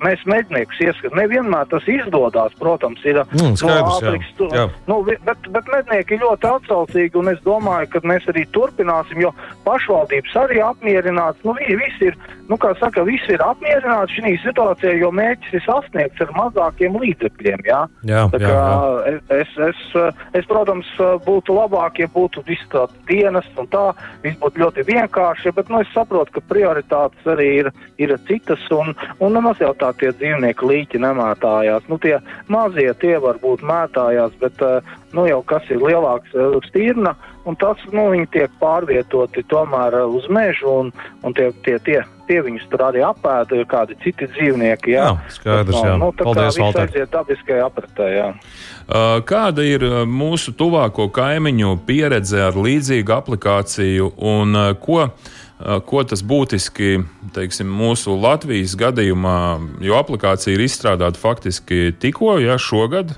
mēs 0.03 0.21
medniekus 0.25 0.79
ieskatām. 0.79 1.17
Nevienmēr 1.19 1.67
tas 1.71 1.83
izdodas, 1.87 2.53
protams, 2.59 3.03
ir 3.05 3.17
Mm, 3.33 3.55
skaidrs, 3.57 4.01
jā. 4.01 4.07
Āfrikas 4.11 4.33
tu- 4.37 4.49
Jā. 4.53 4.69
Nu, 4.87 5.03
bet, 5.03 5.19
bet 5.49 5.65
mednieki 5.73 6.11
ir 6.13 6.19
ļoti 6.19 6.45
atsaucīgi, 6.55 7.15
un 7.15 7.27
es 7.29 7.39
domāju, 7.45 7.89
ka 7.89 7.99
mēs 7.99 8.25
arī 8.27 8.45
turpināsim, 8.53 9.19
jo 9.21 9.33
pašvaldības 9.65 10.33
arī 10.43 10.57
apmierināts. 10.63 11.43
Nu, 11.43 11.53
vi- 11.53 11.75
visi 11.75 12.05
ir, 12.11 12.15
nu, 12.49 12.55
kā 12.57 12.77
saka, 12.79 13.03
visi 13.03 13.33
ir 13.33 13.39
apmierināti 13.39 14.21
šī 14.21 14.33
situācijā, 14.45 14.97
jo 14.99 15.11
mērķis 15.11 15.53
ir 15.53 15.61
sasniegts 15.65 16.21
ar 16.21 16.27
mazākiem 16.37 16.93
līdzekļiem. 17.01 17.65
Jā? 17.65 17.81
Jā, 18.05 18.29
Tā 18.31 18.39
jā, 18.39 18.47
kā 18.47 18.53
jā. 18.53 19.21
Es, 19.29 19.47
es, 19.57 20.13
es, 20.33 20.45
protams, 20.45 20.85
būtu 21.25 21.49
labāk, 21.57 21.99
ja 21.99 22.07
būtu 22.07 22.43
viss 22.45 22.63
tāds 22.71 22.93
dienas 23.07 23.45
un 23.57 23.67
tā, 23.67 23.93
viss 24.23 24.37
būtu 24.39 24.57
ļoti 24.63 24.85
vienkārši, 24.85 25.53
bet 25.55 25.69
nu, 25.69 25.79
es 25.81 25.87
saprotu, 25.93 26.31
ka 26.31 26.41
prioritātes 26.41 27.23
arī 27.25 27.47
ir, 27.65 27.71
ir 27.97 28.17
citas, 28.27 28.59
un, 28.71 28.95
un 29.19 29.33
nemaz 29.33 29.57
jau 29.59 29.73
tā 29.73 29.86
tie 29.99 30.11
dzīvnieki 30.15 30.67
līķi 30.67 31.01
nemētājās. 31.03 31.87
Nu, 31.91 31.99
tie 32.01 32.17
mazie 32.51 32.89
tie 33.01 33.15
varbūt 33.23 33.63
mētājās, 33.65 34.35
bet 34.41 34.61
eh, 34.65 34.93
nu, 35.15 35.27
jau 35.29 35.41
kas 35.47 35.65
ir 35.73 35.81
lielāks 35.81 36.35
eh, 36.35 36.57
stīrna, 36.67 37.15
un 37.47 37.57
tas, 37.61 37.81
nu, 37.93 38.09
viņi 38.13 38.27
tiek 38.33 38.53
pārvietoti 38.61 39.45
tomēr 39.51 40.01
eh, 40.01 40.05
uz 40.19 40.27
mežu, 40.33 40.73
un, 40.83 40.91
un 41.23 41.37
tie, 41.37 41.49
tie, 41.65 41.77
tie, 41.85 42.01
tie 42.27 42.41
viņus 42.45 42.67
tur 42.71 42.85
arī 42.89 43.05
apēda 43.07 43.63
kādi 43.71 43.97
citi 44.03 44.27
dzīvnieki. 44.35 44.93
Jā, 44.97 45.07
Jā, 45.13 45.31
skaidrs, 45.37 45.79
jā. 45.79 45.95
Nu, 46.01 46.11
tā 46.11 46.27
kā 46.27 46.33
Paldies, 46.33 46.51
viss 46.51 46.65
Valter. 46.65 46.85
aiziet 46.87 47.15
dabiskajā 47.15 47.71
apritē, 47.71 48.11
jā. 48.15 48.29
Kāda 49.27 49.65
ir 49.67 49.83
mūsu 50.07 50.53
tuvāko 50.55 51.09
kaimiņu 51.11 51.73
pieredze 51.87 52.39
ar 52.45 52.55
līdzīgu 52.55 53.11
aplikāciju 53.17 54.13
un 54.23 54.55
ko, 54.79 55.09
ko 55.57 56.03
tas 56.05 56.21
būtiski 56.21 56.99
teiksim, 57.33 57.69
mūsu 57.73 58.13
Latvijas 58.21 58.75
gadījumā, 58.77 59.37
jo 59.81 59.97
aplikācija 59.97 60.53
ir 60.53 60.65
izstrādāta 60.67 61.19
faktiski 61.21 61.95
tikko, 61.99 62.37
ja 62.43 62.59
šogad 62.61 63.15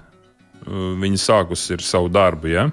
viņi 0.69 1.19
sākusi 1.19 1.75
ir 1.75 1.83
savu 1.83 2.11
darbu. 2.13 2.51
Ja? 2.51 2.69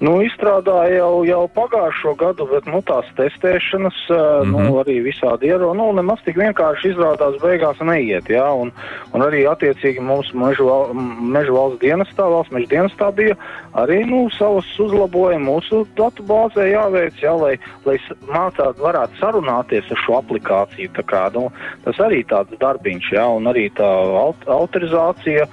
Nu, 0.00 0.14
izstrādāja 0.24 1.02
jau, 1.02 1.24
jau 1.28 1.42
pagājušo 1.52 2.14
gadu, 2.16 2.46
bet 2.48 2.64
nu, 2.72 2.80
tās 2.88 3.08
testēšanas, 3.18 3.98
mm 4.08 4.16
-hmm. 4.16 4.62
nu, 4.64 4.78
arī 4.80 4.96
visādi 5.04 5.50
ieroči, 5.50 5.76
nu, 5.76 5.92
nemaz 5.92 6.22
tik 6.24 6.38
vienkārši 6.40 6.94
izrādās 6.94 7.36
beigās 7.42 7.82
neiet. 7.84 8.30
Jā, 8.32 8.48
un, 8.62 8.72
un 9.12 9.20
arī 9.20 9.44
attiecīgi 9.44 10.00
mums 10.00 10.32
mežu, 10.32 10.64
val- 10.66 10.94
mežu 11.36 11.52
valsts 11.52 11.82
dienestā, 11.84 12.30
valsts 12.32 12.52
meža 12.52 12.66
dienestā 12.72 13.12
bija 13.12 13.36
arī 13.74 13.98
nu, 14.08 14.30
savas 14.38 14.64
uzlabojumi 14.78 15.44
mūsu 15.44 15.84
datu 15.96 16.22
bāzē 16.22 16.64
jāveic, 16.70 17.20
jā, 17.20 17.34
lai, 17.36 17.58
lai 17.84 17.98
mācāt, 18.26 18.80
varētu 18.80 19.20
sarunāties 19.20 19.90
ar 19.90 20.00
šo 20.06 20.16
aplikāciju. 20.22 20.90
Kā, 21.10 21.28
nu, 21.34 21.50
tas 21.84 21.98
arī 22.00 22.24
tāds 22.24 22.56
darbiņš, 22.60 23.12
jā, 23.12 23.26
un 23.36 23.46
arī 23.50 23.68
tā 23.76 23.88
aut 24.24 24.36
autorizācija 24.46 25.46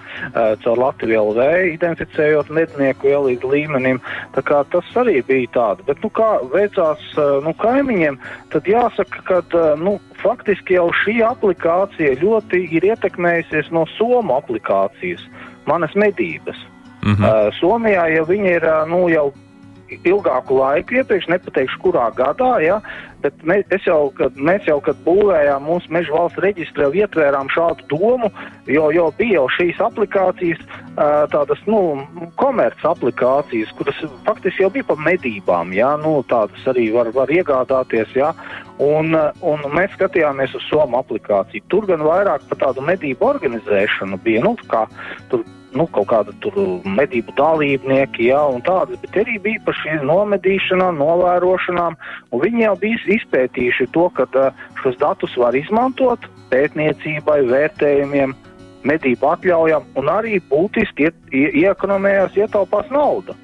caur 0.64 0.78
Latviju 0.78 1.22
LV, 1.32 1.46
identificējot 1.74 2.50
mednieku 2.50 3.12
jā, 3.12 3.20
līdz 3.28 3.44
līmenim. 3.44 3.97
Tā 4.36 4.44
kā 4.46 4.62
tas 4.74 4.92
arī 5.00 5.22
bija 5.28 5.52
tāds. 5.56 5.86
Bet, 5.88 6.02
nu, 6.04 6.12
kā 6.14 6.30
veicās 6.54 7.04
uh, 7.18 7.40
nu, 7.46 7.54
kaimiņiem, 7.62 8.20
tad 8.54 8.70
jāsaka, 8.70 9.24
ka 9.28 9.42
uh, 9.46 9.74
nu, 9.80 9.98
faktiski 10.24 10.78
jau 10.78 10.90
šī 11.04 11.20
aplikācija 11.28 12.18
ļoti 12.22 12.64
ir 12.78 12.88
ietekmējusies 12.94 13.72
no 13.76 13.86
Somu 13.98 14.38
aplikācijas, 14.38 15.24
manas 15.66 15.96
medības. 15.96 16.58
Mm 17.04 17.14
-hmm. 17.14 17.26
uh, 17.26 17.54
Somijā 17.60 18.08
jau 18.16 18.26
viņi 18.26 18.56
ir 18.60 18.66
nu, 18.90 19.10
jau 19.10 19.32
ilgāku 19.88 20.58
laiku 20.60 21.00
iepriekš, 21.00 21.30
nepateikšu, 21.32 21.80
kurā 21.84 22.10
gadā, 22.16 22.58
ja, 22.64 22.82
bet 23.24 23.44
mē, 23.48 23.62
jau, 23.86 24.10
kad, 24.18 24.36
mēs 24.38 24.68
jau, 24.70 24.78
kad 24.84 25.00
būvējām 25.06 25.66
mūsu 25.68 25.92
meža 25.94 26.14
valsts 26.14 26.42
reģistru, 26.44 26.88
jau 26.88 27.04
ietvērām 27.04 27.50
šādu 27.54 27.88
domu, 27.92 28.30
jo, 28.70 28.88
jo 28.96 29.08
bija 29.18 29.40
jau 29.40 29.48
šīs 29.58 29.82
aplikācijas, 29.84 30.62
tādas 31.34 31.62
nu, 31.70 31.82
komerces 32.40 32.86
aplikācijas, 32.88 33.74
kuras 33.78 34.00
faktiski 34.28 34.66
jau 34.66 34.72
bija 34.74 34.88
par 34.92 35.02
medībām, 35.06 35.74
ja, 35.76 35.96
nu, 36.02 36.20
tādas 36.30 36.70
arī 36.70 36.90
var, 36.96 37.12
var 37.16 37.32
iegādāties, 37.34 38.16
ja, 38.18 38.34
un, 38.84 39.14
un 39.42 39.68
mēs 39.74 39.94
skatījāmies 39.98 40.56
uz 40.58 40.66
Somu 40.70 41.00
aplikāciju. 41.02 41.66
Tur 41.72 41.88
gan 41.90 42.04
vairāk 42.06 42.46
par 42.50 42.62
tādu 42.68 42.86
medību 42.86 43.32
organizēšanu 43.34 44.20
bija, 44.26 44.44
nu, 44.46 44.56
kā 44.70 44.86
tur 45.32 45.46
nu, 45.76 45.88
kaut 45.92 46.08
kāda 46.12 46.34
medību 46.98 47.34
dalībnieki, 47.38 48.30
ja, 48.30 48.42
un 48.48 48.64
tādas, 48.66 49.00
bet 49.04 49.18
arī 49.24 49.38
bija 49.44 49.64
par 49.66 49.78
šīm 49.82 50.06
nomedīšanām, 50.08 51.00
novērošanām, 51.02 51.98
un 52.32 52.44
viņi 52.44 52.64
jau 52.66 52.76
bija 52.84 53.02
izpētījuši 53.18 53.90
to, 53.96 54.08
ka 54.18 54.28
šos 54.82 55.00
datus 55.02 55.36
var 55.40 55.58
izmantot 55.58 56.30
pētniecībai, 56.52 57.42
vērtējumiem, 57.50 58.36
medību 58.88 59.34
atļaujam, 59.34 59.90
un 60.00 60.14
arī 60.14 60.40
būtiski 60.52 61.12
iekonomējās, 61.34 62.40
ietaupās 62.40 62.88
nauda 62.94 63.36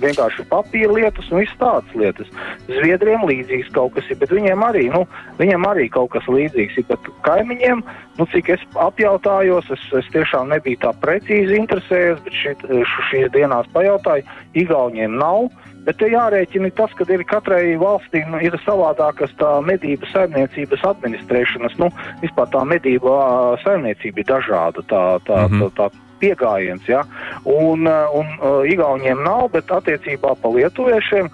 vienkārši 0.00 0.44
papīra 0.50 0.92
lietas 0.96 1.30
un 1.30 1.42
viss 1.42 1.58
tādas 1.60 1.96
lietas. 1.98 2.30
Zviedriem 2.68 3.24
līdzīgs 3.28 3.72
kaut 3.76 3.94
kas 3.96 4.08
ir, 4.10 4.18
bet 4.20 4.32
viņiem 4.34 4.64
arī, 4.66 4.86
nu, 4.94 5.04
viņiem 5.40 5.66
arī 5.68 5.88
kaut 5.92 6.12
kas 6.14 6.28
līdzīgs 6.30 6.78
ir. 6.80 6.86
Bet 6.90 7.10
kaimiņiem, 7.26 7.82
nu, 8.18 8.28
cik 8.34 8.52
es 8.56 8.62
apjautājos, 8.80 9.68
es, 9.74 9.88
es 10.02 10.12
tiešām 10.14 10.52
nebiju 10.54 10.80
tā 10.84 10.94
precīzi 11.02 11.58
interesējies, 11.60 12.22
bet 12.26 12.38
šit, 12.44 12.64
šīs 13.10 13.28
dienās 13.36 13.68
pajautāju, 13.74 14.26
Igauniem 14.58 15.18
nav. 15.20 15.50
Bet 15.82 15.98
te 15.98 16.06
jārēķina 16.12 16.70
tas, 16.78 16.92
ka 16.94 17.06
ir 17.10 17.24
katrai 17.26 17.74
valstī 17.80 18.22
nu, 18.30 18.38
ir 18.38 18.54
savādākas 18.62 19.32
tā 19.40 19.56
medību 19.66 20.06
saimniecības 20.12 20.84
administrēšanas, 20.92 21.74
nu, 21.82 21.88
vispār 22.22 22.46
tā 22.54 22.62
medību 22.70 23.16
saimniecība 23.64 24.22
ir 24.22 24.28
dažāda. 24.30 24.86
Tā, 24.86 25.02
tā, 25.26 25.40
mm 25.48 25.58
-hmm. 25.58 25.74
tā, 25.74 25.90
tā 25.90 26.11
pieejams. 26.22 26.86
Ja? 26.88 27.02
Un, 27.44 27.86
uh, 27.88 28.14
un 28.18 28.30
uh, 28.38 28.62
Igauniem 28.68 29.22
nav, 29.26 29.48
bet 29.54 29.70
attiecībā 29.74 30.36
par 30.40 30.54
lietuviešiem 30.54 31.30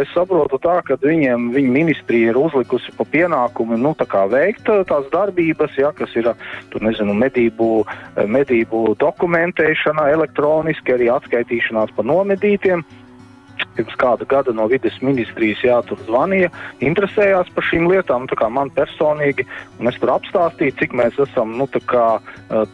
es 0.00 0.10
saprotu 0.14 0.58
tā, 0.62 0.78
ka 0.86 0.96
viņiem 1.02 1.50
viņa 1.54 1.74
ministrija 1.74 2.32
ir 2.32 2.40
uzlikusi 2.40 2.94
pa 2.96 3.06
pienākumu 3.12 3.78
nu, 3.80 3.94
tā 3.98 4.24
veikt 4.30 4.70
tās 4.88 5.08
darbības, 5.12 5.76
ja, 5.78 5.92
kas 5.96 6.14
ir 6.16 6.30
tur, 6.72 6.84
nezinu, 6.84 7.14
medību, 7.18 7.70
medību 8.30 8.94
dokumentēšana, 9.02 10.08
elektroniski 10.14 10.96
arī 10.96 11.10
atskaitīšanās 11.12 11.94
par 11.96 12.08
nomedītiem 12.08 12.84
pirms 13.76 13.94
kāda 14.00 14.26
gada 14.28 14.52
no 14.56 14.66
vides 14.70 14.98
ministrijas 15.04 15.62
jā, 15.64 15.78
tur 15.88 16.00
zvanīja, 16.06 16.50
interesējās 16.84 17.50
par 17.54 17.66
šīm 17.68 17.88
lietām, 17.90 18.28
man 18.52 18.70
personīgi, 18.76 19.46
un 19.80 19.88
es 19.90 19.98
tur 20.00 20.12
apstāstīju, 20.16 20.76
cik 20.80 20.96
mēs 20.98 21.18
esam 21.26 21.56
nu, 21.58 21.68
kā, 21.88 22.06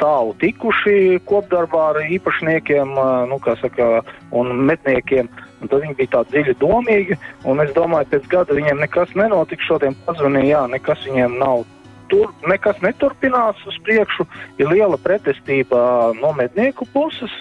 tālu 0.01 0.35
tikuši 0.43 1.21
kopdarbā 1.29 1.85
ar 1.95 2.03
īpašniekiem 2.07 2.97
nu, 3.31 3.41
saka, 3.62 4.03
un 4.33 4.55
medniekiem. 4.69 5.31
Un 5.59 5.71
tad 5.71 5.83
viņi 5.83 5.97
bija 5.99 6.12
tādi 6.12 6.37
dziļi 6.37 6.55
domīgi, 6.61 7.17
un 7.51 7.59
es 7.64 7.73
domāju, 7.75 8.07
pēc 8.12 8.29
gada 8.31 8.55
viņiem 8.55 8.79
nekas 8.79 9.11
nenotika. 9.19 9.64
Šodien 9.67 9.97
pazvanīja, 10.07 10.53
jā, 10.53 10.61
nekas 10.77 11.03
viņiem 11.09 11.35
nav 11.41 11.64
tur 12.09 12.31
nekas 12.49 12.79
neturpinās 12.81 13.59
uz 13.69 13.77
priekšu. 13.85 14.25
Ir 14.61 14.71
liela 14.71 14.97
pretestība 15.03 16.14
no 16.21 16.33
mednieku 16.37 16.87
puses. 16.95 17.35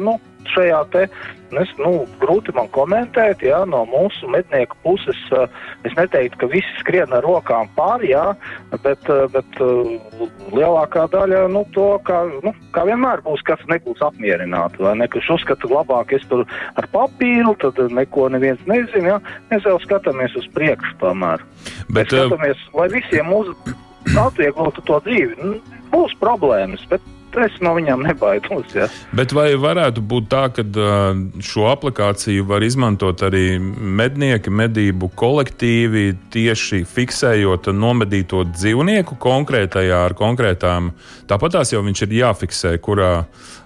Nu, 0.00 0.16
šajā 0.54 0.80
te. 0.92 1.06
Es, 1.60 1.70
nu, 1.78 2.04
grūti 2.22 2.52
man 2.56 2.68
komentēt, 2.74 3.42
ja 3.46 3.60
no 3.68 3.84
mūsu 3.88 4.28
mednieku 4.32 4.76
puses. 4.84 5.18
Eh, 5.34 5.60
es 5.88 5.94
neteiktu, 5.98 6.40
ka 6.40 6.48
visi 6.50 6.74
skrien 6.80 7.12
ar 7.14 7.24
rokām 7.26 7.70
pāri, 7.76 8.12
jā, 8.12 8.24
bet, 8.82 9.08
eh, 9.12 9.24
bet 9.34 9.60
eh, 9.62 10.26
lielākā 10.54 11.06
daļa 11.12 11.44
nu, 11.52 11.64
to, 11.76 11.86
kā, 12.08 12.24
nu, 12.44 12.54
kā 12.74 12.86
vienmēr 12.88 13.22
būs, 13.26 13.44
kas 13.46 13.62
nebūs 13.70 14.02
apmierināti. 14.04 14.82
Vai 14.84 14.96
ne, 15.00 15.08
kurš 15.12 15.34
uzskata, 15.38 15.70
labāk 15.70 16.16
es 16.16 16.26
tur 16.30 16.44
ar 16.80 16.90
papīru, 16.94 17.56
tad 17.62 17.78
neko 17.94 18.28
neviens 18.34 18.62
nezina. 18.70 19.14
Ja? 19.14 19.18
Mēs 19.52 19.68
jau 19.68 19.78
skatāmies 19.84 20.36
uz 20.40 20.48
priekšu 20.56 20.98
tomēr. 21.02 21.44
Bet, 21.88 22.10
mēs 22.10 22.12
skatāmies, 22.12 22.68
lai 22.74 22.90
visiem 22.92 23.32
uz 23.34 23.52
atvieglotu 24.18 24.84
to 24.88 25.00
dzīvi. 25.06 25.58
Būs 25.94 26.14
problēmas, 26.20 26.82
bet 26.90 27.02
es 27.42 27.56
no 27.64 27.74
viņiem 27.76 28.04
nebaidos. 28.06 28.74
Ja. 28.76 28.88
Bet 29.16 29.34
vai 29.36 29.50
varētu 29.60 30.02
būt 30.04 30.28
tā, 30.32 30.44
ka 30.54 30.64
šo 31.44 31.66
aplikāciju 31.72 32.46
var 32.48 32.64
izmantot 32.66 33.24
arī 33.26 33.58
mednieki, 33.58 34.52
medību 34.54 35.10
kolektīvi, 35.18 36.06
tieši 36.34 36.84
fiksējot 36.88 37.72
nomedīto 37.74 38.44
dzīvnieku 38.52 39.18
konkrētajā 39.22 40.04
ar 40.08 40.16
konkrētām, 40.18 40.92
tāpatās 41.30 41.74
jau 41.74 41.82
viņš 41.84 42.06
ir 42.06 42.18
jāfiksē, 42.20 42.76
kurā 42.84 43.12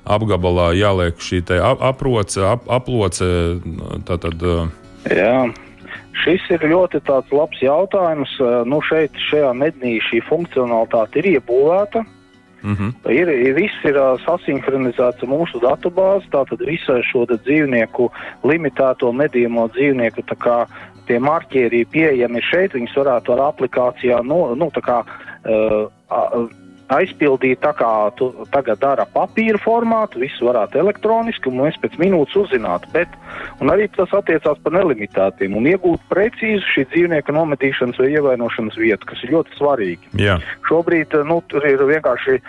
apgabalā 0.09 0.72
jāliek 0.78 1.20
šī 1.20 1.44
aproce, 1.61 2.42
ap, 2.44 2.68
aploce. 2.72 3.26
Tātad, 4.09 4.42
Jā. 5.09 5.48
Šis 6.18 6.42
ir 6.50 6.64
ļoti 6.66 7.00
labs 7.07 7.61
jautājums. 7.62 8.31
Nu, 8.66 8.81
šeit, 8.83 9.14
šajā 9.31 9.52
mednī, 9.54 9.98
šī 10.09 10.22
funkcionalitāte 10.26 11.20
ir 11.22 11.37
iebūvēta. 11.37 12.02
Mm 12.62 12.75
-hmm. 12.75 13.11
ir, 13.12 13.29
ir, 13.29 13.55
viss 13.55 13.85
ir 13.85 13.97
sasinhronizēts 14.27 15.23
mūsu 15.23 15.61
datubāzi, 15.62 16.27
tātad 16.31 16.59
visu 16.66 16.99
šo 17.07 17.27
dzīvnieku, 17.31 18.11
limitēto 18.44 19.12
medījamo 19.12 19.68
dzīvnieku 19.68 20.23
tie 21.07 21.18
marķieri 21.18 21.87
pieejami 21.92 22.42
šeit, 22.42 22.75
viņus 22.75 22.97
varētu 22.97 23.33
ar 23.33 23.44
aplikācijā 23.53 24.23
nu, 24.27 24.55
nu, 24.55 24.71
kā, 24.71 25.05
uh, 25.05 26.51
aizpildīt 26.94 27.61
tā, 27.62 27.72
kā 27.77 27.90
tu 28.18 28.31
tagad 28.53 28.81
dara 28.83 29.07
papīra 29.12 29.61
formātu, 29.62 30.22
visu 30.22 30.48
varētu 30.48 30.81
elektroniski, 30.83 31.51
un 31.51 31.62
mēs 31.64 31.79
pēc 31.83 31.98
minūtes 32.01 32.37
uzzinātu. 32.42 32.90
Bet, 32.94 33.12
un 33.62 33.72
arī 33.72 33.88
tas 33.94 34.12
attiecās 34.16 34.61
par 34.64 34.77
nelimitētiem, 34.77 35.57
un 35.59 35.68
iegūt 35.72 36.07
precīzu 36.12 36.64
šī 36.74 36.87
dzīvnieka 36.92 37.35
nometīšanas 37.37 38.01
vai 38.01 38.12
ievainošanas 38.14 38.79
vietu, 38.81 39.11
kas 39.11 39.24
ir 39.24 39.37
ļoti 39.37 39.59
svarīgi. 39.59 40.14
Jā. 40.22 40.38
Šobrīd 40.68 41.18
nu, 41.29 41.42
tur 41.53 41.66
ir 41.68 41.85
vienkārši 41.92 42.40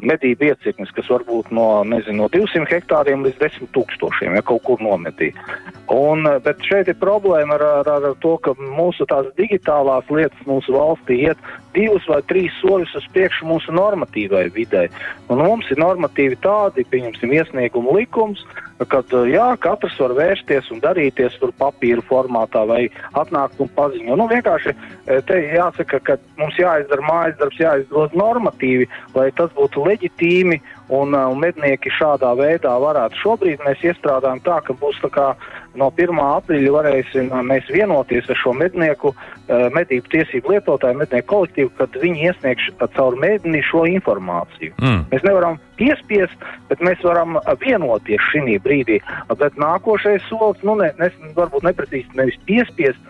medību 0.00 0.48
iecirknis, 0.48 0.92
kas 0.96 1.10
var 1.12 1.24
būt 1.28 1.50
no, 1.54 1.66
nezinu, 1.84 2.24
no 2.24 2.28
200 2.32 2.70
hektāriem 2.70 3.24
līdz 3.26 3.40
10 3.42 3.72
tūkstošiem, 3.76 4.36
ja 4.38 4.44
kaut 4.46 4.64
kur 4.66 4.80
nometī. 4.82 5.32
Un, 5.92 6.24
bet 6.44 6.62
šeit 6.64 6.88
ir 6.88 6.96
problēma 7.00 7.58
ar, 7.58 7.64
ar, 7.82 7.90
ar 7.98 8.16
to, 8.22 8.36
ka 8.44 8.54
mūsu 8.56 9.04
tās 9.10 9.28
digitālās 9.36 10.08
lietas 10.08 10.48
mūsu 10.48 10.72
valstī 10.76 11.18
iet 11.26 11.40
divus 11.76 12.06
vai 12.08 12.20
trīs 12.28 12.54
soļus 12.60 12.94
uz 13.00 13.06
priekšu 13.12 13.48
mūsu 13.48 13.74
normatīvai 13.76 14.46
videi. 14.54 14.88
Un 15.32 15.42
mums 15.44 15.68
ir 15.72 15.80
normatīvi 15.80 16.38
tādi, 16.44 16.84
pieņemsim, 16.88 17.32
iesniegumu 17.36 17.96
likums, 17.96 18.44
kad 18.90 19.12
jā, 19.28 19.46
katrs 19.62 19.98
var 20.00 20.14
vērsties 20.16 20.70
un 20.74 20.80
darīties 20.82 21.36
tur 21.40 21.52
papīra 21.58 22.02
formātā 22.08 22.64
vai 22.68 22.82
atnākt 23.18 23.60
un 23.62 23.70
paziņot. 23.76 24.18
Nu, 24.18 24.26
vienkārši 24.30 24.74
te 25.28 25.38
jāsaka, 25.52 26.00
ka 26.06 26.18
mums 26.40 26.58
jāizdara 26.58 27.06
mājas 27.06 27.38
darbs, 27.40 27.60
jāizdod 27.60 28.16
normatīvi, 28.18 28.88
lai 29.16 29.28
tas 29.38 29.52
būtu 29.56 29.81
leģitīmi 29.88 30.58
un, 30.92 31.14
un 31.14 31.40
mednieki 31.40 31.92
šādā 31.96 32.32
veidā 32.38 32.74
varētu. 32.82 33.18
Šobrīd 33.22 33.62
mēs 33.66 33.82
iestrādājam 33.86 34.42
tā, 34.44 34.60
ka 34.66 34.76
būs 34.78 34.98
tā 35.02 35.10
kā 35.12 35.26
no 35.78 35.88
1. 35.96 36.20
aprīļa 36.20 36.72
varēsim 36.74 37.32
mēs 37.48 37.68
vienoties 37.72 38.28
ar 38.30 38.40
šo 38.40 38.52
mednieku, 38.56 39.14
medību 39.48 40.12
tiesību 40.12 40.54
lietotāju, 40.54 41.00
mednieku 41.00 41.28
kolektīvu, 41.32 41.72
kad 41.78 41.96
viņi 42.02 42.28
iesniegs 42.28 42.68
caur 42.96 43.16
medni 43.20 43.62
šo 43.70 43.84
informāciju. 43.88 44.74
Mm. 44.82 45.02
Mēs 45.12 45.26
nevaram 45.26 45.58
piespiest, 45.80 46.46
bet 46.68 46.84
mēs 46.84 47.02
varam 47.06 47.40
vienoties 47.64 48.30
šī 48.30 48.58
brīdī. 48.62 49.00
Bet 49.32 49.58
nākošais 49.60 50.24
solis, 50.28 50.62
nu, 50.66 50.76
ne, 50.80 50.92
ne, 51.00 51.10
varbūt 51.38 51.66
neprecīzi 51.66 52.18
nevis 52.18 52.38
piespiest, 52.48 53.00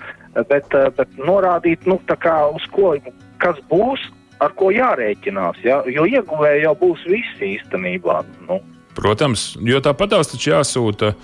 bet, 0.48 0.68
bet 0.70 1.20
norādīt, 1.20 1.86
nu, 1.90 1.98
kā, 2.06 2.36
uz 2.54 2.66
ko, 2.72 2.94
kas 3.42 3.58
būs, 3.70 4.04
ar 4.42 4.54
ko 4.58 4.72
jārēķinās. 4.74 5.62
Ja? 5.64 5.80
Jo 5.86 6.06
ieguvēji 6.10 6.66
jau 6.66 6.76
būs 6.82 7.06
visi 7.08 7.54
īstenībā. 7.56 8.22
Nu. 8.48 8.60
Protams, 8.92 9.54
jo 9.64 9.78
tāpat 9.80 10.12
tās 10.12 10.28
taču 10.28 10.50
jāsūta. 10.50 11.14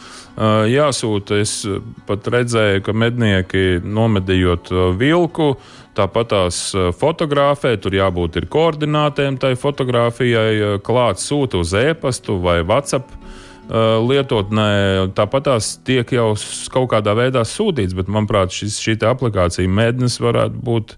jāsūta. 0.73 1.41
Es 1.43 1.61
pat 2.09 2.31
redzēju, 2.33 2.81
ka 2.87 2.95
mednieki 2.97 3.83
nomedījot 3.85 4.73
vilku, 4.97 5.51
tāpat 5.99 6.31
tās 6.33 6.63
fotografē, 6.97 7.75
tur 7.77 7.99
jābūt 7.99 8.41
ir 8.41 8.49
koordinātēm 8.49 9.37
tai 9.43 9.53
fotografijai, 9.61 10.79
klāt 10.87 11.21
sūta 11.21 11.61
uz 11.61 11.75
e-pastu 11.77 12.39
vai 12.41 12.63
WhatsApp. 12.63 13.13
Lietotnē 13.69 15.11
tāpat 15.13 15.45
tās 15.51 15.75
tiek 15.85 16.09
jau 16.17 16.31
kaut 16.73 16.89
kādā 16.95 17.13
veidā 17.19 17.43
sūtīts, 17.45 17.93
bet, 17.93 18.09
manuprāt, 18.09 18.55
šis, 18.55 18.79
šī 18.81 18.97
aplikācija 19.05 19.69
mēdnes 19.69 20.17
varētu 20.25 20.63
būt 20.65 20.95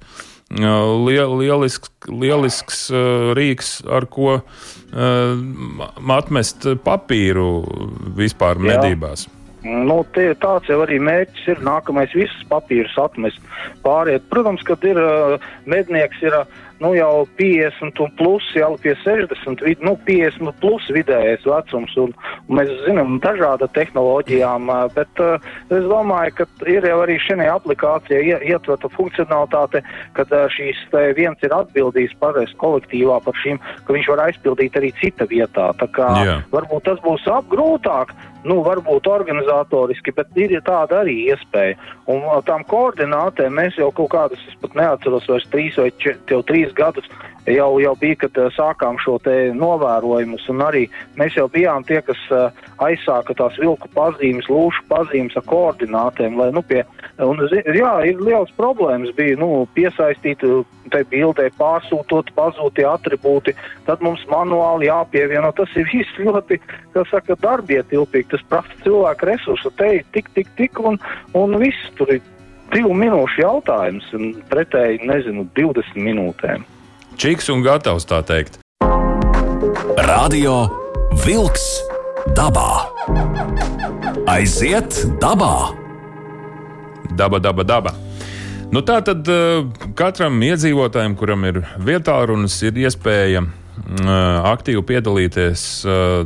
liel, 0.50 1.36
lielisks, 1.38 1.92
lielisks 2.08 2.88
rīks, 3.38 3.76
ar 3.86 4.06
ko 4.10 4.40
atmest 6.20 6.66
papīru 6.84 7.50
vispār 8.18 8.58
medībās. 8.58 9.28
Jā. 9.28 9.36
Nu, 9.60 10.00
tie, 10.16 10.30
tāds 10.40 10.70
jau 10.72 10.78
arī 10.86 10.96
mērķis 11.04 11.50
ir. 11.52 11.58
Nākamais 11.66 12.14
visas 12.16 12.44
papīrus 12.48 12.96
atmest 13.00 13.42
pāriet. 13.84 14.24
Protams, 14.32 14.64
kad 14.64 14.80
ir 14.88 14.96
mednieks, 15.68 16.22
ir 16.24 16.36
nu, 16.80 16.92
jau 16.96 17.26
50 17.36 18.00
un 18.00 18.12
plus, 18.16 18.46
jau 18.56 18.72
pie 18.80 18.94
60, 19.04 19.62
vid, 19.64 19.82
nu, 19.84 19.94
50 20.06 20.56
plus 20.62 20.86
vidējais 20.94 21.44
vecums. 21.46 21.96
Un, 22.00 22.14
un 22.48 22.60
mēs 22.60 22.72
zinām 22.86 23.18
dažāda 23.24 23.68
tehnoloģijām, 23.76 24.70
bet 24.96 25.22
uh, 25.22 25.50
es 25.68 25.86
domāju, 25.90 26.40
ka 26.40 26.48
ir 26.70 26.88
jau 26.88 26.98
arī 27.04 27.18
šī 27.20 27.38
aplikācija 27.50 28.40
ietverta 28.40 28.90
funkcionalitāte, 28.96 29.84
kad 30.16 30.32
uh, 30.34 30.48
šīs 30.52 30.80
viens 31.16 31.46
ir 31.46 31.54
atbildījis 31.54 32.16
pareizi 32.22 32.56
kolektīvā 32.60 33.20
par 33.24 33.36
šīm, 33.44 33.60
ka 33.84 33.96
viņš 33.96 34.10
var 34.14 34.24
aizpildīt 34.28 34.80
arī 34.80 34.92
cita 35.00 35.28
vietā. 35.30 35.70
Tā 35.80 35.88
kā 35.94 36.10
Jā. 36.24 36.36
varbūt 36.52 36.88
tas 36.88 37.00
būs 37.04 37.28
apgrūtāk, 37.30 38.14
nu, 38.44 38.60
varbūt 38.66 39.08
organizatoriski, 39.10 40.14
bet 40.16 40.36
ir 40.38 40.56
tāda 40.66 41.02
arī 41.02 41.16
iespēja. 41.32 41.76
Un 42.10 42.24
tām 42.48 42.64
koordinātēm 42.70 43.58
mēs 43.60 43.78
jau 43.80 43.90
kaut 43.94 44.12
kādas, 44.14 44.46
es 44.48 44.56
pat 44.62 44.76
neatceros 44.78 45.28
vairs 45.30 45.48
trīs 45.52 45.78
vai 45.80 45.90
četri, 46.02 46.40
trīs 46.48 46.72
gadus 46.76 47.08
jau, 47.46 47.78
jau 47.80 47.94
bija, 48.00 48.16
kad 48.24 48.38
uh, 48.40 48.48
sākām 48.54 48.98
šo 49.00 49.16
te 49.24 49.34
novērojumus, 49.56 50.46
un 50.52 50.64
arī 50.66 50.86
mēs 51.20 51.36
jau 51.38 51.46
bijām 51.52 51.84
tie, 51.88 52.00
kas 52.04 52.20
uh, 52.34 52.50
aizsāka 52.84 53.36
tās 53.38 53.56
vilku 53.60 53.88
pazīmes, 53.94 54.48
lūšu 54.50 54.84
pazīmes 54.90 55.36
ar 55.38 55.46
koordinātēm, 55.50 56.38
lai, 56.40 56.50
nu, 56.56 56.62
pie, 56.66 56.82
un, 57.22 57.40
jā, 57.76 57.94
ir 58.10 58.20
liels 58.24 58.52
problēmas 58.58 59.14
bija, 59.16 59.38
nu, 59.40 59.66
piesaistīt 59.76 60.44
tai 60.90 61.04
bildē, 61.10 61.50
pārsūtot 61.60 62.32
pazūtie 62.34 62.86
atribūti, 62.88 63.54
tad 63.86 64.02
mums 64.04 64.22
manuāli 64.30 64.88
jāpievieno, 64.88 65.52
tas 65.56 65.70
ir 65.78 65.86
viss 65.92 66.18
ļoti, 66.18 66.58
kā 66.96 67.04
saka, 67.10 67.36
darbietilpīgi, 67.44 68.30
tas 68.32 68.44
prasa 68.50 68.82
cilvēku 68.84 69.30
resursu, 69.30 69.72
te 69.78 69.92
tik, 70.16 70.32
tik, 70.34 70.50
tik, 70.58 70.82
un, 70.82 70.98
un 71.38 71.56
viss 71.62 71.94
tur 71.98 72.10
ir 72.16 72.24
divu 72.74 72.94
minūšu 72.96 73.44
jautājums, 73.44 74.10
un 74.16 74.34
pretēji, 74.50 75.02
nezinu, 75.06 75.46
20 75.58 76.04
minūtēm. 76.08 76.66
Čiks 77.20 77.50
un 77.52 77.60
gatavs 77.60 78.06
tā 78.08 78.22
teikt. 78.24 78.54
Radio 80.06 80.54
Wolks 81.20 81.66
dabā. 82.32 82.86
Aiziet 84.24 84.96
dabā! 85.20 85.50
Daba, 87.12 87.42
daba, 87.44 87.66
daba. 87.68 87.92
Nu, 88.72 88.80
tā 88.80 89.02
tad 89.04 89.28
uh, 89.28 89.68
katram 90.00 90.40
iedzīvotājam, 90.48 91.18
kuram 91.20 91.44
ir 91.50 91.60
vietā 91.76 92.16
runas, 92.24 92.56
ir 92.64 92.80
iespēja 92.86 93.44
uh, 93.44 93.52
aktīvi 94.54 94.80
piedalīties 94.88 95.68
uh, 95.84 96.24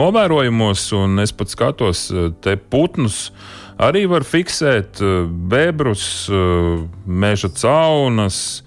novērojumos, 0.00 0.86
un 0.96 1.20
es 1.26 1.36
pat 1.36 1.52
skatos 1.52 2.06
te 2.40 2.56
putnus. 2.56 3.26
Arī 3.76 4.06
var 4.08 4.24
fiksēt 4.24 5.04
bebrus, 5.52 6.06
meža 7.04 7.52
caunas, 7.52 8.62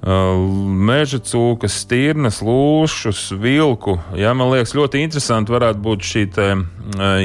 meža 0.00 1.18
cūkas, 1.20 1.74
stirnas, 1.82 2.40
lūšus, 2.40 3.34
vilku. 3.36 3.98
Jā, 4.16 4.32
man 4.32 4.48
liekas, 4.54 4.72
ļoti 4.72 5.02
interesanti 5.04 5.52
varētu 5.52 5.82
būt 5.84 6.06
šī 6.08 6.22
te, 6.32 6.48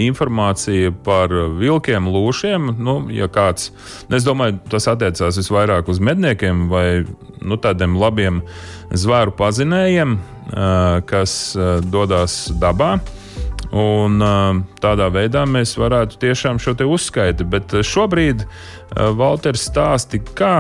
informācija 0.04 0.92
par 1.06 1.32
vilkiem, 1.56 2.10
lūšiem. 2.12 2.74
Nu, 2.76 2.98
ja 3.16 3.30
kāds, 3.32 3.72
es 4.12 4.28
domāju, 4.28 4.60
tas 4.72 4.90
attiecās 4.92 5.40
visvairāk 5.40 5.88
uz 5.88 6.04
medniekiem 6.04 6.68
vai 6.72 7.06
nu, 7.40 7.56
tādiem 7.56 7.96
labiem 7.96 8.44
zvēru 8.92 9.32
pazinējiem, 9.40 10.20
kas 11.08 11.56
dodas 11.88 12.42
dabā. 12.60 12.98
Un, 13.76 14.22
tādā 14.80 15.08
veidā 15.12 15.42
mēs 15.50 15.74
varētu 15.80 16.20
tiešām 16.22 16.60
šo 16.62 16.76
uzskaiti. 16.86 17.48
Bet 17.48 17.74
šobrīd 17.84 18.46
Valters 18.94 19.66
stāsta, 19.68 20.20
kā 20.38 20.58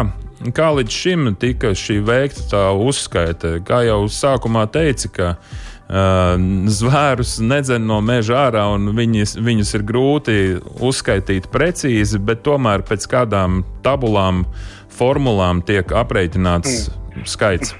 Kā 0.55 0.71
līdz 0.75 0.91
šim 0.91 1.29
tika 1.39 1.71
šī 1.77 2.01
veikta 2.05 2.43
tā 2.51 2.63
uzskaite? 2.75 3.59
Kā 3.65 3.85
jau 3.87 4.01
sākumā 4.11 4.65
teica, 4.71 5.09
ka 5.15 5.29
uh, 5.35 6.35
zvērus 6.67 7.37
nedzen 7.39 7.87
no 7.87 8.01
meža 8.03 8.41
ārā 8.49 8.65
un 8.73 8.91
viņus, 8.97 9.37
viņus 9.39 9.73
ir 9.79 9.85
grūti 9.87 10.37
uzskaitīt 10.83 11.47
precīzi, 11.53 12.19
bet 12.19 12.43
tomēr 12.47 12.83
pēc 12.87 13.07
kādām 13.15 13.63
tabulām, 13.85 14.43
formulām 14.91 15.63
tiek 15.65 15.95
aprēķināts 15.95 16.77
mm. 16.89 17.25
skaits. 17.31 17.75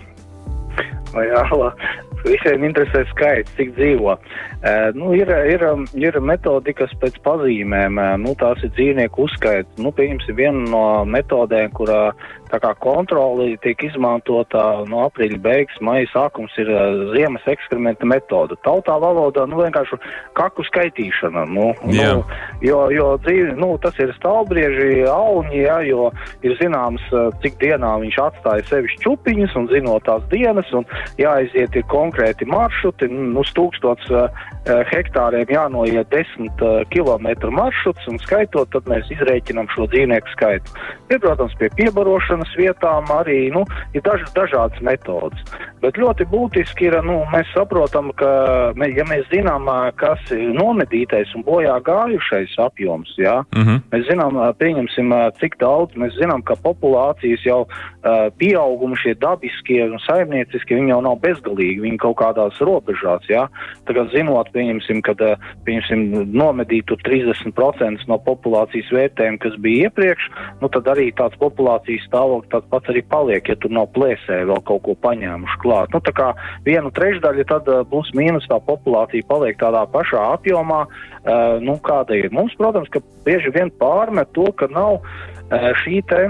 Jā, 1.16 1.44
visiem 2.26 2.66
interesē 2.68 3.04
skaits, 3.12 3.54
cik 3.58 3.76
dzīvo. 3.78 4.18
Nu, 4.98 5.12
ir, 5.18 5.30
ir, 5.52 5.66
ir 6.00 6.20
metodikas 6.24 6.94
pēc 7.02 7.20
pazīmēm, 7.26 8.00
nu, 8.24 8.34
tās 8.40 8.64
ir 8.66 8.74
dzīvnieku 8.78 9.28
uzskaits. 9.28 9.82
Nu, 9.82 9.94
pieņemsim 9.96 10.40
vienu 10.40 10.66
no 10.72 10.86
metodēm, 11.10 11.74
kurā 11.78 12.02
Tā 12.56 12.60
kā 12.62 12.72
kontrole 12.80 13.50
tiek 13.64 13.82
izmantota 13.88 14.62
no 14.88 15.02
aprīļa 15.10 15.40
beigas, 15.44 15.80
maija 15.84 16.08
sākums 16.14 16.54
ir 16.62 16.70
ziemas 17.12 17.44
eksperimenta 17.52 18.08
metode. 18.08 18.56
Tautā 18.64 18.96
valodā 19.02 19.44
nu, 19.50 19.58
vienkārši 19.64 19.98
kaku 20.38 20.64
skaitīšana. 20.70 21.44
Nu, 21.50 21.72
nu, 21.90 22.06
jo, 22.64 22.80
jo 22.94 23.08
dzīvi, 23.26 23.58
nu, 23.60 23.74
tas 23.82 23.98
ir 24.00 24.14
stāvbrieži, 24.20 25.04
auņi, 25.10 25.58
ja, 25.66 25.80
jo 25.84 26.12
ir 26.46 26.56
zināms, 26.62 27.04
cik 27.44 27.58
dienā 27.64 27.92
viņš 28.06 28.22
atstāja 28.28 28.68
sevi 28.70 28.94
šķupiņas 28.94 29.58
un 29.60 29.70
zinot 29.74 30.08
tās 30.08 30.24
dienas, 30.32 30.72
un 30.78 30.88
jāaiziet 31.20 31.76
ir 31.76 31.88
konkrēti 31.92 32.15
maršruti, 32.50 33.10
nu, 33.12 33.42
uz 33.44 33.52
tūkstots 33.58 34.12
uh, 34.14 34.46
hektāriem 34.66 35.50
jānoiet 35.52 36.10
desmit 36.10 36.64
uh, 36.66 36.82
kilometru 36.90 37.52
maršruts, 37.54 38.08
un 38.10 38.18
skaitot, 38.24 38.72
tad 38.74 38.88
mēs 38.90 39.10
izrēķinām 39.14 39.70
šo 39.74 39.86
dzīvnieku 39.92 40.34
skaitu. 40.34 40.74
Ir, 41.12 41.20
protams, 41.22 41.54
pie 41.60 41.70
piebarošanas 41.78 42.56
vietām 42.58 43.10
arī 43.14 43.52
nu, 43.54 43.66
ir 43.94 44.02
dažas 44.06 44.34
dažādas 44.34 44.82
metodas. 44.82 45.42
Bet 45.84 46.00
ļoti 46.02 46.26
būtiski 46.32 46.88
ir, 46.90 46.98
nu, 47.06 47.20
mēs 47.34 47.50
saprotam, 47.54 48.10
ka, 48.18 48.32
ja 48.90 49.06
mēs 49.06 49.28
zinām, 49.30 49.70
kas 50.00 50.22
ir 50.34 50.56
nomedītais 50.58 51.36
un 51.38 51.46
bojā 51.46 51.76
gājušais 51.86 52.56
apjoms, 52.66 53.14
jā, 53.22 53.42
uh 53.44 53.60
mhm. 53.60 53.70
-huh. 53.70 53.82
mēs 53.94 54.08
zinām, 54.10 54.40
pieņemsim, 54.58 55.14
cik 55.40 55.60
daudz, 55.62 55.94
mēs 55.94 56.18
zinām, 56.18 56.42
ka 56.42 56.56
populācijas 56.56 57.46
jau 57.46 57.62
uh, 57.68 58.34
pieaugumi 58.38 58.98
šie 58.98 59.14
dabiskie 59.14 59.84
un 59.86 60.00
saimnieciskie, 60.08 60.76
viņi 60.80 60.90
jau 60.90 61.02
nav 61.02 61.20
bezgalīgi, 61.22 61.84
viņi 61.86 62.02
kaut 62.02 62.18
kādās 62.18 62.58
robežās, 62.60 63.30
jā. 63.30 63.48
Tagad 63.86 64.10
zinot, 64.16 64.55
pieņemsim, 64.56 65.02
kad, 65.06 65.22
pieņemsim, 65.68 66.06
nomedītu 66.36 66.98
30% 67.06 68.08
no 68.10 68.18
populācijas 68.26 68.92
vērtējuma, 68.96 69.42
kas 69.44 69.58
bija 69.62 69.90
iepriekš, 69.90 70.30
nu 70.62 70.72
tad 70.74 70.90
arī 70.96 71.10
tāds 71.18 71.38
populācijas 71.42 72.08
stāvoklis 72.10 72.52
tāds 72.54 72.72
pats 72.72 72.94
arī 72.94 73.04
paliek, 73.12 73.52
ja 73.52 73.58
tur 73.60 73.76
nav 73.76 73.92
plēsēji 73.98 74.50
vēl 74.52 74.64
kaut 74.68 74.86
ko 74.88 74.98
paņēmuši 75.06 75.62
klāt. 75.64 75.94
Nu, 75.96 76.02
tā 76.06 76.16
kā 76.16 76.32
vienu 76.68 76.94
trešdaļu 76.96 77.48
tad 77.52 77.70
eh, 77.72 78.00
mīnus 78.16 78.48
tā 78.52 78.60
populācija 78.64 79.28
paliek 79.30 79.60
tādā 79.60 79.84
pašā 79.92 80.22
apjomā, 80.36 80.86
nu, 81.66 81.78
kāda 81.82 82.18
ir. 82.20 82.30
Mums, 82.34 82.54
protams, 82.60 82.90
ka 82.94 83.02
bieži 83.26 83.50
vien 83.56 83.72
pārmet 83.82 84.30
to, 84.38 84.46
ka 84.60 84.70
nav 84.72 85.02
šī 85.82 86.02
te 86.10 86.22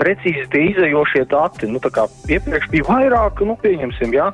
precīzi 0.00 0.46
tie 0.52 0.64
izējošie 0.72 1.24
dati. 1.30 1.68
Nu, 1.70 1.80
iepriekš 1.80 2.68
bija 2.72 2.88
vairāk, 2.88 3.44
nu, 3.46 3.56
pieņemsim, 3.62 4.14
jā, 4.16 4.30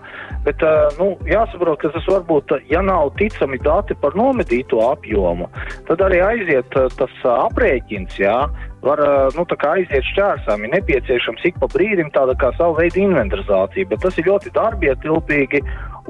bet 0.46 0.64
uh, 0.66 0.88
nu, 1.01 1.12
jāsaprot, 1.29 1.81
ka 1.83 1.92
tas 1.94 2.09
varbūt, 2.11 2.57
ja 2.70 2.83
nav 2.85 3.12
ticami 3.20 3.61
dati 3.64 3.96
par 4.01 4.16
nomedīto 4.18 4.83
apjomu, 4.90 5.51
tad 5.88 6.03
arī 6.07 6.23
aiziet 6.25 6.81
uh, 6.81 6.90
tas 6.99 7.14
aprēķins, 7.37 8.18
jā, 8.23 8.38
var 8.85 9.01
nu, 9.37 9.44
aiziet 9.44 10.07
šķērsām. 10.12 10.64
Ir 10.64 10.75
nepieciešams 10.79 11.44
ik 11.44 11.59
pa 11.61 11.68
brīdim 11.73 12.09
tāda 12.14 12.37
kā 12.40 12.53
sava 12.57 12.79
veida 12.81 13.01
inventarizācija, 13.03 13.88
bet 13.90 14.05
tas 14.05 14.16
ir 14.18 14.31
ļoti 14.31 14.55
darbietilpīgi 14.57 15.61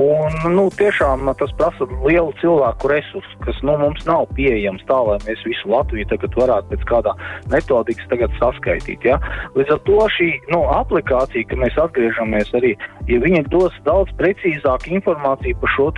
un 0.00 0.54
nu, 0.54 0.66
tiešām 0.72 1.28
tas 1.38 1.52
prasa 1.58 1.86
lielu 2.06 2.32
cilvēku 2.40 2.88
resursu, 2.90 3.38
kas 3.44 3.58
nu, 3.66 3.76
mums 3.80 4.04
nav 4.08 4.26
pieejams 4.36 4.84
tā, 4.88 4.96
lai 5.06 5.18
mēs 5.26 5.42
visu 5.44 5.70
Latviju 5.70 6.08
tagad 6.10 6.36
varētu 6.38 6.72
pēc 6.72 6.86
kādā 6.88 7.14
metodikas 7.52 8.08
saskaitīt. 8.40 9.04
Ja? 9.04 9.18
Līdz 9.56 9.74
ar 9.76 9.82
to 9.88 9.98
šī 10.16 10.30
nu, 10.52 10.62
aplikācija, 10.72 11.48
ka 11.50 11.58
mēs 11.60 11.76
atgriežamies 11.80 12.52
arī, 12.56 12.72
ja 13.10 13.20
viņi 13.20 13.44
dos 13.52 13.76
daudz 13.84 14.12
precīzāku 14.20 14.94
informāciju 14.96 15.58
par 15.60 15.74
šo 15.76 15.90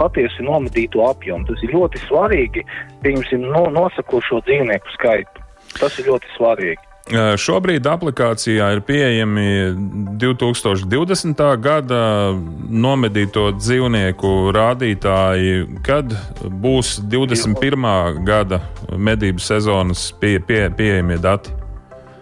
patiesi 0.00 0.44
nomedīto 0.44 1.06
apjomu, 1.08 1.46
tas 1.48 1.62
ir 1.64 1.72
ļoti 1.76 2.02
svarīgi, 2.04 2.66
pieņemsim, 3.04 3.48
no, 3.54 3.66
nosakot 3.72 4.24
šo 4.26 4.42
dzīvnieku 4.44 4.96
skaitu. 4.98 5.46
Tas 5.76 5.96
ir 6.00 6.12
ļoti 6.12 6.36
svarīgi. 6.36 6.95
Šobrīd 7.06 7.86
aplikācijā 7.86 8.66
ir 8.74 8.80
pieejami 8.82 9.44
2020. 10.18 11.42
gada 11.62 12.00
nomedīto 12.34 13.52
dzīvnieku 13.54 14.32
rādītāji, 14.56 15.60
kad 15.86 16.10
būs 16.50 16.96
21. 17.06 18.24
gada 18.26 18.58
medību 18.90 19.38
sezonas 19.38 20.08
pie, 20.18 20.40
pie, 20.42 20.66
pieejamie 20.74 21.20
dati. 21.22 21.54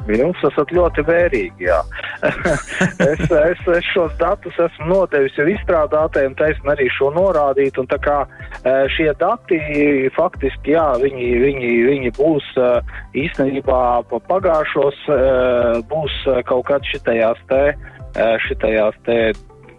Jūs 0.04 0.44
esat 0.50 0.68
ļoti 0.76 1.06
vērīgi. 1.08 1.70
es, 3.10 3.22
es, 3.30 3.62
es 3.76 3.88
šos 3.92 4.12
datus 4.20 4.56
esmu 4.66 4.88
nodevis 4.90 5.36
jau 5.38 5.46
izstrādātājiem, 5.50 6.36
taisn 6.38 6.70
arī 6.72 6.88
šo 6.94 7.10
norādīt. 7.14 7.78
Tā 7.90 7.98
kā 8.02 8.18
šie 8.94 9.10
dati 9.20 9.58
faktiski, 10.16 10.74
jā, 10.76 10.86
viņi, 11.02 11.30
viņi, 11.44 11.72
viņi 11.90 12.12
būs 12.18 12.52
īstenībā 13.24 13.80
pagājušos, 14.28 15.00
būs 15.90 16.20
kaut 16.48 16.68
kad 16.70 16.86
šitajās 16.92 17.42
te, 17.50 17.64
šitajās 18.48 18.96
te 19.08 19.18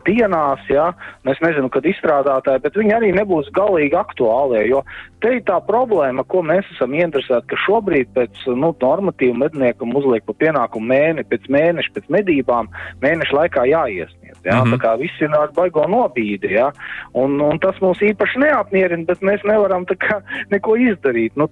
dienās, 0.07 0.61
ja, 0.71 0.91
nu, 1.23 1.33
es 1.33 1.41
nezinu, 1.43 1.69
kad 1.73 1.85
izstrādātāji, 1.89 2.63
bet 2.63 2.77
viņi 2.79 2.95
arī 2.97 3.11
nebūs 3.15 3.51
galīgi 3.55 3.97
aktuālie, 3.99 4.65
jo 4.69 4.83
te 5.23 5.33
ir 5.37 5.43
tā 5.47 5.57
problēma, 5.65 6.25
ko 6.29 6.43
mēs 6.45 6.67
esam 6.75 6.93
interesēti, 6.97 7.49
ka 7.51 7.59
šobrīd 7.65 8.11
pēc, 8.15 8.43
nu, 8.53 8.71
normatīvu 8.81 9.37
medniekam 9.41 9.95
uzliek 9.97 10.25
pa 10.27 10.35
pienākumu 10.43 10.91
mēni, 10.91 11.25
pēc 11.29 11.49
mēneša, 11.55 11.93
pēc 11.95 12.11
medībām, 12.17 12.69
mēneša 13.01 13.37
laikā 13.39 13.65
jāiesniedz. 13.71 14.39
Ja? 14.45 14.61
Mm 14.61 14.69
-hmm. 14.69 14.75
Tā 14.75 14.81
kā 14.83 14.95
viss 15.01 15.21
ir 15.21 15.33
ar 15.33 15.51
baigo 15.55 15.87
nobīdi, 15.89 16.53
ja? 16.53 16.71
un, 17.13 17.41
un 17.41 17.59
tas 17.59 17.75
mūs 17.81 18.01
īpaši 18.11 18.39
neapmierina, 18.45 19.05
bet 19.05 19.21
mēs 19.21 19.43
nevaram 19.43 19.85
kā, 19.85 20.21
neko 20.51 20.75
izdarīt. 20.75 21.33
Nu, 21.35 21.49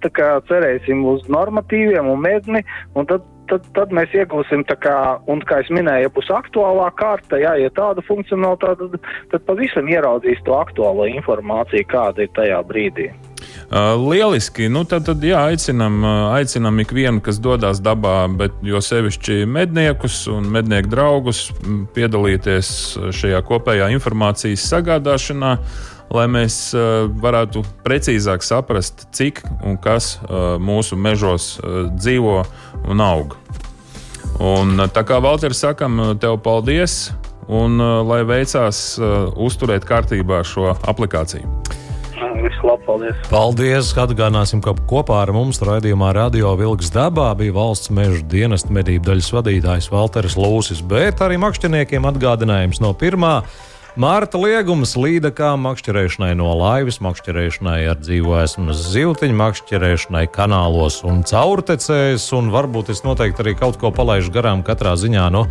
cerēsim 0.48 1.04
uz 1.04 1.28
normatīviem 1.28 2.06
un 2.06 2.20
medni, 2.20 2.64
un 2.94 3.06
tad 3.06 3.22
tad, 3.50 3.66
tad 3.76 3.92
mēs 3.94 4.14
iegūsim, 4.16 4.64
kā, 4.82 4.96
un, 5.30 5.42
kā 5.48 5.60
jau 5.62 5.76
minēju, 5.78 6.06
ja 6.06 6.14
būs 6.14 6.30
aktuālā 6.34 6.88
kārta, 6.98 7.40
jā, 7.40 7.54
ja 7.60 7.70
tāda 7.74 8.04
funkcionalitāte, 8.06 8.88
tad, 8.90 9.12
tad 9.34 9.46
pavisam 9.48 9.90
ieraudzīs 9.90 10.42
to 10.46 10.56
aktuālo 10.58 11.06
informāciju, 11.10 11.86
kāda 11.90 12.26
ir 12.26 12.34
tajā 12.36 12.60
brīdī. 12.68 13.12
Uh, 13.68 13.94
lieliski. 14.00 14.68
Nu, 14.72 14.84
tad, 14.88 15.04
tad 15.08 15.24
jā, 15.24 15.40
aicinam, 15.50 15.98
aicinam 16.32 16.78
ikvienu, 16.80 17.20
kas 17.24 17.40
dodas 17.42 17.80
dabā, 17.84 18.24
bet 18.38 18.56
jo 18.64 18.80
sevišķi 18.84 19.42
medniekus 19.50 20.24
un 20.32 20.48
mednieku 20.52 20.92
draugus 20.92 21.46
piedalīties 21.96 22.70
šajā 23.16 23.42
kopējā 23.44 23.90
informācijas 23.96 24.64
sagādāšanā 24.72 25.56
lai 26.12 26.26
mēs 26.30 26.56
uh, 26.76 27.06
varētu 27.22 27.64
precīzāk 27.86 28.44
saprast, 28.44 29.06
cik 29.14 29.42
un 29.64 29.78
kas 29.80 30.16
uh, 30.18 30.56
mūsu 30.60 30.98
mežos 31.00 31.54
uh, 31.58 31.86
dzīvo 31.94 32.40
un 32.90 33.04
aug. 33.04 33.38
Un, 34.42 34.80
tā 34.90 35.04
kā 35.06 35.20
Valters 35.22 35.60
sakam, 35.62 36.00
tev 36.18 36.40
paldies, 36.42 37.12
un 37.46 37.78
lai 38.08 38.24
veicās 38.26 38.96
uzturēt 38.98 39.86
kārtībā 39.86 40.40
šo 40.48 40.72
aplikāciju. 40.90 41.46
Vislabāk, 42.44 42.82
paldies! 42.84 43.20
Paldies! 43.30 43.90
Atgādināsim, 43.96 44.60
ka 44.64 44.74
kopā 44.90 45.22
ar 45.22 45.32
mums 45.32 45.60
raidījumā 45.64 46.10
Radio 46.16 46.52
Vilks 46.58 46.90
dabā 46.92 47.30
bija 47.38 47.54
valsts 47.56 47.92
meža 47.94 48.20
dienesta 48.28 48.74
medību 48.74 49.06
daļas 49.06 49.30
vadītājs 49.32 49.88
Valters 49.92 50.36
Lūsis, 50.36 50.82
bet 50.84 51.22
arī 51.24 51.38
makšķerniekiem 51.40 52.08
atgādinājums 52.10 52.82
no 52.84 52.92
pirmā. 52.98 53.38
Mārta 53.94 54.40
liegums 54.42 54.96
līdakām, 54.98 55.60
makšķerēšanai 55.68 56.32
no 56.34 56.48
laivas, 56.58 56.96
makšķerēšanai 57.04 57.76
ar 57.92 58.00
dzīvoesmu 58.02 58.74
zivtiņu, 58.74 59.36
makšķerēšanai 59.38 60.24
kanālos 60.34 60.96
un 61.06 61.20
caurtecēs, 61.22 62.24
un 62.34 62.50
varbūt 62.50 62.90
es 62.90 63.04
noteikti 63.06 63.44
arī 63.44 63.52
kaut 63.60 63.78
ko 63.78 63.92
palaidu 63.94 64.34
garām 64.34 64.64
katrā 64.66 64.96
ziņā. 64.98 65.28
No 65.30 65.44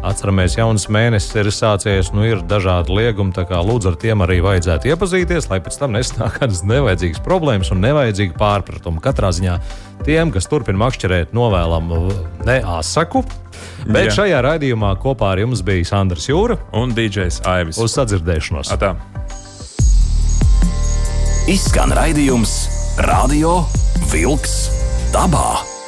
Atceramies, 0.00 0.54
jauns 0.56 0.86
mēnesis 0.88 1.34
ir 1.36 1.50
sācies, 1.52 2.08
nu 2.16 2.24
ir 2.24 2.40
dažādi 2.48 2.94
liegumi, 2.96 3.34
tā 3.36 3.44
kā 3.44 3.58
lūdzu 3.60 3.90
ar 3.90 3.98
tiem 4.00 4.24
arī 4.24 4.38
vajadzētu 4.46 4.94
iepazīties, 4.94 5.50
lai 5.52 5.60
pēc 5.60 5.76
tam 5.82 5.92
nesnāk 5.92 6.38
kādas 6.38 6.64
nevajadzīgas 6.64 7.20
problēmas 7.26 7.68
un 7.74 7.84
nevajadzīgi 7.84 8.32
pārpratumi. 8.40 9.04
Katrā 9.04 9.28
ziņā 9.36 9.58
tiem, 10.08 10.32
kas 10.32 10.48
turpina 10.48 10.86
makšķerēt, 10.86 11.36
novēlam 11.36 11.92
ne 12.48 12.56
asaku. 12.80 13.26
Bet 13.94 14.10
Jā. 14.10 14.16
šajā 14.20 14.42
raidījumā 14.46 14.94
kopā 15.02 15.34
ar 15.34 15.44
jums 15.44 15.64
bija 15.66 15.88
Sandrs 15.92 16.28
Jūra 16.30 16.58
un 16.76 16.94
DJs 16.96 17.42
Aivis. 17.48 17.80
Uz 17.80 17.96
sadzirdēšanos! 17.96 18.72
Atā. 18.76 18.94
Izskan 21.50 21.90
raidījums 21.96 22.52
Radio 23.08 23.62
Vilks 24.12 24.56
dabā. 25.14 25.79